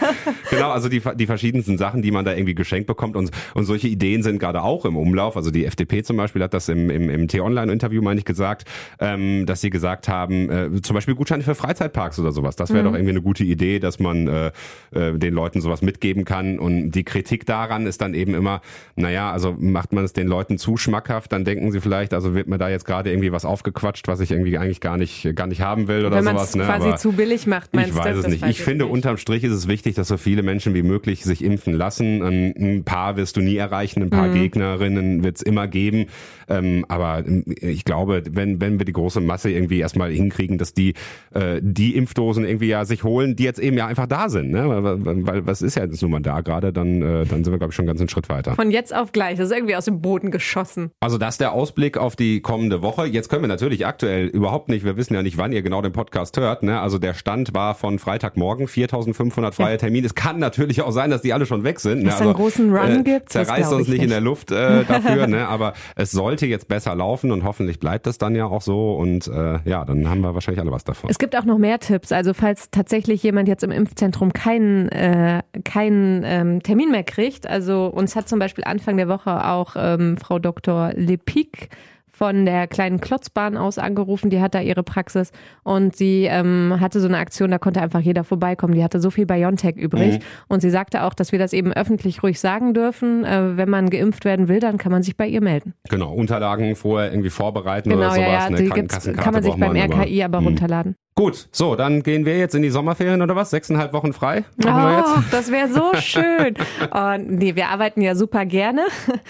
Genau, 0.50 0.72
also 0.72 0.88
die, 0.90 1.02
die 1.16 1.26
verschiedensten 1.26 1.78
Sachen, 1.78 2.02
die 2.02 2.12
man 2.12 2.24
da 2.26 2.34
irgendwie 2.34 2.56
geschenkt 2.56 2.88
bekommt 2.88 3.16
und, 3.16 3.32
und 3.54 3.66
solche 3.66 3.88
Ideen 3.88 4.24
sind 4.24 4.40
gerade 4.40 4.62
auch 4.64 4.86
im 4.86 4.96
Umlauf. 4.96 5.36
Also 5.36 5.52
die 5.52 5.66
FDP 5.66 6.04
zum 6.04 6.18
Beispiel 6.18 6.42
hat 6.44 6.54
das 6.54 6.70
im, 6.70 6.90
im, 6.90 7.10
im 7.10 7.28
T-Online-Interview, 7.28 8.02
meine 8.02 8.20
ich, 8.20 8.26
gesagt, 8.26 8.66
ähm, 9.00 9.46
dass 9.46 9.62
sie 9.62 9.70
gesagt 9.70 10.08
haben, 10.08 10.50
äh, 10.50 10.82
zum 10.82 10.94
Beispiel 10.94 11.16
Gutscheine 11.16 11.44
für 11.44 11.56
Freizeitparks 11.56 12.20
oder 12.20 12.32
sowas. 12.32 12.56
Das 12.56 12.74
wäre 12.74 12.84
doch 12.84 12.94
irgendwie 12.94 13.12
eine 13.12 13.22
gute 13.22 13.44
Idee, 13.44 13.80
dass 13.80 14.00
man 14.00 14.28
äh, 14.28 14.52
äh, 14.92 15.18
den 15.18 15.34
Leuten 15.34 15.62
sowas 15.62 15.82
mitgeben 15.82 16.26
kann. 16.26 16.60
Und 16.60 16.92
die 16.92 17.04
Kritik 17.04 17.46
daran 17.46 17.86
ist 17.88 18.02
dann 18.02 18.14
eben 18.14 18.34
immer, 18.34 18.62
naja, 18.96 19.32
also 19.32 19.56
macht 19.60 19.94
man 19.94 20.04
es 20.06 20.14
den 20.14 20.28
Leuten 20.28 20.58
zu 20.58 20.78
schmackhaft, 20.78 21.32
dann 21.32 21.44
denken 21.46 21.72
sie 21.72 21.82
vielleicht, 21.82 22.14
also 22.14 22.34
wird 22.36 22.48
mir 22.48 22.58
da 22.58 22.70
jetzt 22.70 22.86
gerade 22.86 23.12
irgendwie 23.12 23.32
was 23.32 23.46
aufgequatscht, 23.46 24.08
was 24.08 24.20
ich 24.20 24.32
irgendwie 24.38 24.58
eigentlich 24.58 24.80
gar 24.82 24.98
nicht, 24.98 25.36
gar 25.36 25.48
nicht 25.48 25.62
haben 25.62 25.88
will 25.88 26.06
oder 26.06 26.18
Wenn 26.18 26.24
man 26.26 26.36
sowas. 26.38 26.50
es 26.50 26.56
Ne? 26.56 26.64
quasi 26.66 26.88
Aber- 26.90 26.98
zu 26.98 27.12
billig 27.12 27.48
macht, 27.48 27.74
meinst 27.74 27.90
ich 27.92 27.96
du? 27.96 28.02
weiß 28.04 28.16
es 28.18 28.24
Das 28.24 28.32
nicht. 28.32 28.42
weiß 28.44 28.50
Ich 28.52 28.62
finde, 28.62 28.86
nicht. 28.86 28.94
unterm 28.94 29.18
Strich 29.18 29.44
ist 29.44 29.52
es 29.54 29.68
wichtig, 29.68 29.96
dass 29.96 30.08
so 30.08 30.18
viele 30.18 30.44
Menschen 30.44 30.74
wie 30.74 30.84
möglich 30.84 31.24
sich 31.24 31.44
impfen 31.44 31.74
lassen. 31.74 32.22
Ein, 32.22 32.54
ein 32.58 32.84
paar 32.84 33.18
wirst 33.18 33.38
du 33.38 33.42
nie 33.42 33.56
erreichen, 33.58 34.02
ein 34.02 34.06
Mhm. 34.06 34.10
paar 34.12 34.30
Gegnerinnen 34.30 35.24
wird 35.24 35.38
es 35.38 35.42
immer 35.42 35.68
geben. 35.68 36.06
Ähm, 36.50 36.86
aber 36.88 37.24
ähm, 37.28 37.44
ich 37.48 37.84
glaube, 37.86 38.24
wenn, 38.32 38.62
wenn 38.62 38.80
wir 38.80 38.86
die 38.86 38.94
große 38.94 39.20
Masse 39.22 39.50
irgendwie 39.52 39.80
erstmal 39.80 40.12
hinkriegen, 40.12 40.58
dass 40.58 40.74
die 40.74 40.94
äh, 41.34 41.60
die 41.62 41.96
Impfdosen 41.96 42.46
irgendwie 42.46 42.68
ja 42.68 42.86
sich 42.86 43.04
holen, 43.04 43.36
die 43.36 43.44
jetzt 43.44 43.60
eben 43.60 43.78
ja 43.78 43.88
einfach 43.88 44.08
da 44.08 44.30
sind. 44.30 44.52
Ne? 44.52 44.68
Weil, 44.70 45.06
weil, 45.06 45.28
weil 45.28 45.46
was 45.48 45.62
ist 45.62 45.76
ja 45.76 45.84
jetzt 45.84 46.02
nun 46.02 46.12
mal 46.12 46.22
da 46.22 46.42
gerade, 46.42 46.72
dann, 46.72 47.02
äh, 47.02 47.26
dann 47.26 47.44
sind 47.44 47.52
wir, 47.54 47.58
glaube 47.58 47.72
ich, 47.72 47.76
schon 47.76 47.86
ganz 47.86 48.00
einen 48.00 48.10
Schritt 48.10 48.30
weiter. 48.30 48.56
Von 48.56 48.72
jetzt 48.72 48.96
auf 48.96 49.12
gleich. 49.12 49.38
Das 49.38 49.50
ist 49.50 49.56
irgendwie 49.56 49.76
aus 49.76 49.86
dem 49.86 50.02
Boden 50.02 50.32
geschossen. 50.32 50.92
Also 51.02 51.18
das 51.18 51.36
ist 51.36 51.42
der 51.42 51.52
Ausblick 51.52 51.98
auf 51.98 52.16
die 52.16 52.40
kommende 52.42 52.82
Woche. 52.82 53.06
Jetzt 53.06 53.30
können 53.30 53.42
wir 53.44 53.48
natürlich 53.50 53.86
aktuell 53.86 54.17
überhaupt 54.26 54.70
nicht, 54.70 54.86
wir 54.86 54.98
wissen 54.98 55.14
ja 55.14 55.24
nicht, 55.24 55.38
wann 55.38 55.52
ihr 55.52 55.62
genau 55.62 55.82
den 55.82 55.92
Podcast 55.92 56.38
hört. 56.38 56.64
Ne? 56.64 56.80
Also 56.80 56.98
der 56.98 57.14
Stand 57.14 57.54
war 57.54 57.76
von 57.76 58.00
Freitagmorgen, 58.00 58.68
4500 58.68 59.56
freie 59.56 59.78
Termine. 59.78 60.06
Es 60.06 60.16
kann 60.16 60.40
natürlich 60.40 60.82
auch 60.82 60.92
sein, 60.92 61.10
dass 61.10 61.22
die 61.22 61.34
alle 61.34 61.46
schon 61.46 61.64
weg 61.64 61.80
sind. 61.80 62.00
Ne? 62.00 62.06
Dass 62.06 62.16
es 62.16 62.22
einen 62.22 62.30
also, 62.30 62.42
großen 62.42 62.76
Run 62.76 63.04
gibt, 63.04 63.36
das 63.36 63.48
Zerreißt 63.48 63.74
uns 63.74 63.88
ich 63.88 63.94
nicht 63.94 64.04
in 64.04 64.10
der 64.10 64.22
Luft 64.22 64.52
äh, 64.52 64.84
dafür. 64.86 65.28
ne? 65.28 65.48
Aber 65.48 65.74
es 65.96 66.12
sollte 66.12 66.46
jetzt 66.46 66.68
besser 66.68 66.96
laufen 66.96 67.32
und 67.32 67.44
hoffentlich 67.44 67.80
bleibt 67.80 68.08
es 68.08 68.18
dann 68.18 68.36
ja 68.36 68.46
auch 68.46 68.62
so. 68.62 68.94
Und 68.96 69.28
äh, 69.28 69.60
ja, 69.66 69.86
dann 69.86 70.10
haben 70.10 70.22
wir 70.22 70.34
wahrscheinlich 70.34 70.62
alle 70.62 70.72
was 70.72 70.84
davon. 70.84 71.10
Es 71.10 71.20
gibt 71.20 71.38
auch 71.38 71.46
noch 71.46 71.58
mehr 71.58 71.80
Tipps. 71.80 72.12
Also 72.12 72.34
falls 72.34 72.72
tatsächlich 72.72 73.24
jemand 73.24 73.48
jetzt 73.48 73.64
im 73.64 73.72
Impfzentrum 73.72 74.34
keinen, 74.34 74.90
äh, 74.90 75.42
keinen 75.64 76.24
ähm, 76.26 76.64
Termin 76.64 76.92
mehr 76.92 77.04
kriegt. 77.04 77.48
Also 77.48 77.88
uns 77.88 78.16
hat 78.16 78.30
zum 78.30 78.40
Beispiel 78.40 78.64
Anfang 78.64 78.98
der 78.98 79.08
Woche 79.08 79.46
auch 79.46 79.76
ähm, 79.78 80.18
Frau 80.18 80.40
Dr. 80.40 80.92
Lepik 80.94 81.70
von 82.18 82.46
der 82.46 82.68
kleinen 82.68 83.00
Klotzbahn 83.00 83.58
aus 83.58 83.78
angerufen, 83.78 84.30
die 84.32 84.42
hat 84.42 84.56
da 84.56 84.60
ihre 84.62 84.82
Praxis 84.82 85.32
und 85.64 85.96
sie 85.96 86.26
ähm, 86.26 86.78
hatte 86.80 87.00
so 87.00 87.08
eine 87.08 87.18
Aktion, 87.18 87.52
da 87.52 87.60
konnte 87.60 87.82
einfach 87.82 88.00
jeder 88.00 88.24
vorbeikommen. 88.24 88.74
Die 88.74 88.84
hatte 88.84 89.00
so 89.00 89.12
viel 89.12 89.26
Biontech 89.28 89.76
übrig 89.76 90.16
Mhm. 90.16 90.20
und 90.48 90.62
sie 90.62 90.70
sagte 90.72 91.04
auch, 91.04 91.14
dass 91.14 91.32
wir 91.32 91.38
das 91.40 91.54
eben 91.54 91.72
öffentlich 91.74 92.24
ruhig 92.24 92.40
sagen 92.40 92.74
dürfen. 92.74 93.24
Äh, 93.24 93.56
wenn 93.58 93.70
man 93.70 93.90
geimpft 93.92 94.26
werden 94.26 94.48
will, 94.48 94.60
dann 94.60 94.78
kann 94.78 94.92
man 94.92 95.04
sich 95.04 95.16
bei 95.16 95.28
ihr 95.28 95.42
melden. 95.42 95.74
Genau, 95.90 96.12
Unterlagen 96.12 96.76
vorher 96.76 97.12
irgendwie 97.12 97.30
vorbereiten 97.30 97.90
Genau, 97.90 98.02
oder 98.02 98.12
sowas. 98.16 98.28
ja, 98.28 98.34
ja, 98.46 98.50
ne? 98.50 98.58
die 98.58 98.70
kann 99.14 99.34
man 99.34 99.44
sich 99.44 99.54
beim 99.54 99.72
aber- 99.78 99.80
RKI 100.04 100.24
aber 100.24 100.40
Hm. 100.40 100.46
runterladen. 100.48 100.96
Gut, 101.16 101.50
so, 101.52 101.76
dann 101.76 102.04
gehen 102.04 102.26
wir 102.26 102.38
jetzt 102.38 102.54
in 102.56 102.62
die 102.62 102.70
Sommerferien 102.70 103.22
oder 103.24 103.36
was? 103.36 103.50
Sechseinhalb 103.50 103.92
Wochen 103.94 104.14
frei? 104.14 104.44
Oh, 104.66 105.20
das 105.32 105.52
wäre 105.52 105.68
so 105.68 105.92
schön. 106.00 106.56
Oh, 106.94 107.16
nee, 107.20 107.56
wir 107.56 107.68
arbeiten 107.70 108.02
ja 108.02 108.16
super 108.16 108.46
gerne. 108.46 108.82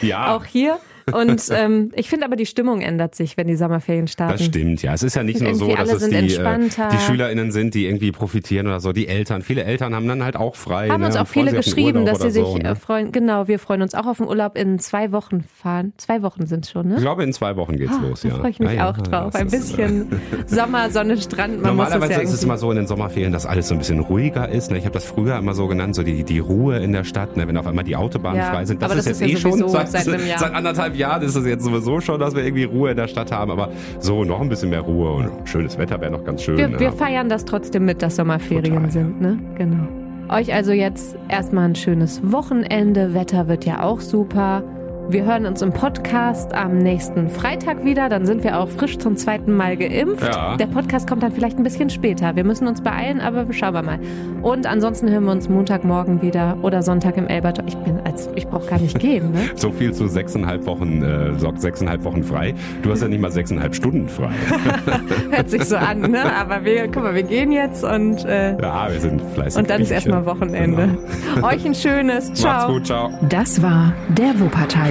Ja. 0.02 0.36
Auch 0.36 0.46
hier. 0.46 0.78
Und 1.14 1.44
ähm, 1.52 1.92
ich 1.96 2.10
finde 2.10 2.26
aber, 2.26 2.36
die 2.36 2.46
Stimmung 2.46 2.82
ändert 2.82 3.16
sich, 3.16 3.38
wenn 3.38 3.48
die 3.48 3.56
Sommerferien 3.56 4.08
starten. 4.08 4.34
Das 4.34 4.46
stimmt, 4.46 4.82
ja. 4.82 4.94
Es 4.94 5.04
ist 5.04 5.16
ja 5.16 5.24
nicht 5.24 5.42
nur 5.42 5.56
so, 5.56 5.74
dass 5.74 5.92
es 5.92 6.10
die, 6.10 6.16
äh, 6.16 6.60
die 6.92 6.98
SchülerInnen 6.98 7.52
sind, 7.52 7.74
die 7.76 7.86
irgendwie 7.86 8.12
profitieren 8.12 8.68
oder 8.68 8.82
so. 8.82 8.92
Die 8.92 9.08
Eltern, 9.08 9.42
viele 9.42 9.64
Eltern 9.64 9.96
haben 9.96 10.08
dann 10.08 10.24
halt 10.24 10.36
auch 10.36 10.56
frei. 10.56 10.90
Haben 10.90 11.02
ne, 11.02 11.08
uns 11.08 11.16
auch 11.16 11.28
viele 11.28 11.54
geschrieben, 11.54 12.06
dass 12.06 12.20
sie 12.20 12.32
sich 12.32 12.44
so, 12.44 12.58
ne? 12.58 12.72
äh, 12.72 12.76
freuen. 12.76 13.12
Genau, 13.12 13.48
wir 13.48 13.60
freuen 13.60 13.82
uns 13.82 13.96
auch 13.96 14.06
auf 14.06 14.18
den 14.18 14.28
Urlaub 14.28 14.58
in 14.58 14.80
zwei 14.80 15.12
Wochen 15.14 15.44
fahren. 15.44 15.94
Zwei 15.98 16.22
Wochen 16.24 16.46
sind 16.46 16.68
schon, 16.68 16.88
Ich 16.90 16.96
ne? 16.96 17.02
glaube, 17.02 17.24
in 17.24 17.32
zwei 17.32 17.56
Wochen 17.56 17.78
geht's 17.78 17.98
los, 18.02 18.22
Da 18.22 18.30
ja. 18.30 18.36
freue 18.36 18.50
ich 18.50 18.60
mich 18.60 18.74
Ja, 18.74 18.90
auch 18.90 18.98
drauf. 18.98 19.34
Ein 19.34 19.48
ist, 19.48 19.52
bisschen 19.52 20.08
Sommer, 20.46 20.90
Sonne, 20.90 21.18
Strand. 21.18 21.62
Man 21.62 21.76
muss 21.76 21.86
das 21.86 21.94
Normalerweise 21.94 22.22
ja 22.22 22.28
ist 22.28 22.34
es 22.34 22.44
immer 22.44 22.58
so 22.58 22.70
in 22.72 22.78
den 22.78 22.88
Sommerferien, 22.88 23.32
dass 23.32 23.46
alles 23.46 23.70
so 23.70 23.76
ein 23.76 23.78
bisschen 23.78 24.02
ruhiger 24.02 24.50
ist. 24.50 24.72
Ne? 24.72 24.78
Ich 24.78 24.84
habe 24.84 24.94
das 24.94 25.06
früher 25.06 25.38
immer 25.38 25.54
so 25.54 25.68
genannt, 25.68 25.96
so 25.96 26.04
die, 26.04 26.24
die 26.24 26.40
Ruhe 26.40 26.80
in 26.80 26.92
der 26.92 27.06
Stadt, 27.06 27.38
ne? 27.38 27.48
wenn 27.48 27.56
auf 27.56 27.66
einmal 27.66 27.86
die 27.86 27.96
Autobahnen 27.96 28.40
Ja, 28.40 28.52
frei 28.52 28.66
sind. 28.66 28.82
Das 28.82 28.92
ist 28.92 28.98
das 28.98 29.06
jetzt 29.06 29.22
ist 29.22 29.22
ja 29.22 29.38
eh 29.38 29.40
schon 29.40 29.70
seit, 29.70 29.90
seit 29.90 30.04
seit 30.38 30.54
anderthalb 30.54 30.97
Jahren 30.98 31.22
ist 31.22 31.36
es 31.36 31.46
jetzt 31.46 31.64
sowieso 31.64 32.00
schon, 32.02 32.20
dass 32.20 32.36
wir 32.36 32.44
irgendwie 32.44 32.66
Ruhe 32.66 32.92
in 32.92 32.98
der 32.98 33.08
Stadt 33.08 33.32
haben. 33.32 33.52
Aber 33.52 33.70
so 34.00 34.24
noch 34.24 34.42
ein 34.42 34.50
bisschen 34.50 34.70
mehr 34.70 34.82
Ruhe 34.82 35.12
und 35.12 35.30
schönes 35.46 35.78
Wetter 35.78 36.00
wäre 36.02 36.12
noch 36.12 36.24
ganz 36.24 36.44
schön. 36.44 36.58
Wir, 36.58 36.68
ne? 36.68 36.80
wir 36.80 36.92
feiern 36.92 37.30
das 37.30 37.46
trotzdem 37.46 37.86
mit, 37.86 38.02
dass 38.02 38.16
Sommerferien 38.16 38.76
Total. 38.76 38.92
sind, 38.92 39.22
ne? 39.22 39.40
Genau. 39.56 39.88
Euch 40.30 40.54
also 40.54 40.74
jetzt 40.74 41.16
erstmal 41.30 41.70
ein 41.70 41.76
schönes 41.76 42.32
Wochenende. 42.32 43.14
Wetter 43.14 43.48
wird 43.48 43.66
ja 43.66 43.84
auch 43.84 44.02
super. 44.02 44.64
Wir 45.10 45.24
hören 45.24 45.46
uns 45.46 45.62
im 45.62 45.72
Podcast 45.72 46.54
am 46.54 46.80
nächsten 46.80 47.30
Freitag 47.30 47.86
wieder. 47.86 48.10
Dann 48.10 48.26
sind 48.26 48.44
wir 48.44 48.60
auch 48.60 48.68
frisch 48.68 48.98
zum 48.98 49.16
zweiten 49.16 49.56
Mal 49.56 49.78
geimpft. 49.78 50.22
Ja. 50.22 50.58
Der 50.58 50.66
Podcast 50.68 51.08
kommt 51.08 51.24
dann 51.24 51.32
vielleicht 51.32 51.58
ein 51.58 51.64
bisschen 51.64 51.90
später. 51.90 52.36
Wir 52.36 52.44
müssen 52.44 52.68
uns 52.68 52.82
beeilen, 52.82 53.22
aber 53.22 53.46
schauen 53.54 53.74
wir 53.74 53.84
mal. 53.84 54.00
Und 54.42 54.66
ansonsten 54.68 55.10
hören 55.10 55.24
wir 55.24 55.32
uns 55.32 55.48
Montagmorgen 55.48 56.22
wieder 56.22 56.58
oder 56.62 56.82
Sonntag 56.84 57.16
im 57.16 57.28
Elbertor. 57.28 57.64
Ich 57.68 57.78
bin 57.78 58.02
als, 58.04 58.30
ich 58.36 58.48
brauche 58.48 58.68
gar 58.70 58.80
nicht 58.80 59.00
gehen, 59.00 59.32
ne? 59.32 59.40
So 59.56 59.72
viel 59.72 59.94
zu 59.94 60.08
sechseinhalb 60.08 60.66
Wochen, 60.66 61.02
äh, 61.02 61.40
so- 61.40 61.54
sechseinhalb 61.56 62.04
Wochen 62.04 62.24
frei. 62.24 62.54
Du 62.82 62.92
hast 62.92 63.02
ja 63.02 63.08
nicht 63.08 63.22
mal 63.22 63.32
sechseinhalb 63.32 63.76
Stunden 63.76 64.10
frei. 64.10 64.32
Hört 65.32 65.50
sich 65.50 65.64
so 65.64 65.78
an, 65.78 66.02
ne? 66.02 66.20
Aber 66.36 66.66
wir, 66.66 66.88
guck 66.90 67.04
mal, 67.04 67.16
wir 67.16 67.24
gehen 67.24 67.54
jetzt 67.54 67.86
und, 67.86 68.26
äh, 68.26 68.60
Ja, 68.62 68.92
wir 68.92 69.00
sind 69.00 69.22
fleißig. 69.36 69.62
und 69.62 69.70
dann 69.70 69.82
ist 69.82 69.92
erstmal 69.92 70.26
Wochenende. 70.26 70.90
Genau. 71.36 71.48
Euch 71.48 71.66
ein 71.66 71.76
schönes. 71.76 72.34
Ciao. 72.34 72.54
Macht's 72.54 72.68
gut, 72.74 72.86
ciao. 72.88 73.10
Das 73.30 73.62
war 73.64 73.94
der 74.10 74.38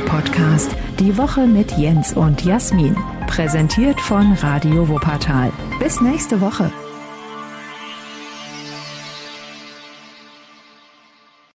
Wuppertal-Podcast. 0.07 0.71
Die 1.01 1.17
Woche 1.19 1.47
mit 1.47 1.73
Jens 1.73 2.13
und 2.13 2.45
Jasmin. 2.45 2.97
Präsentiert 3.27 4.01
von 4.01 4.33
Radio 4.35 4.89
Wuppertal. 4.89 5.53
Bis 5.81 6.01
nächste 6.01 6.41
Woche. 6.41 6.71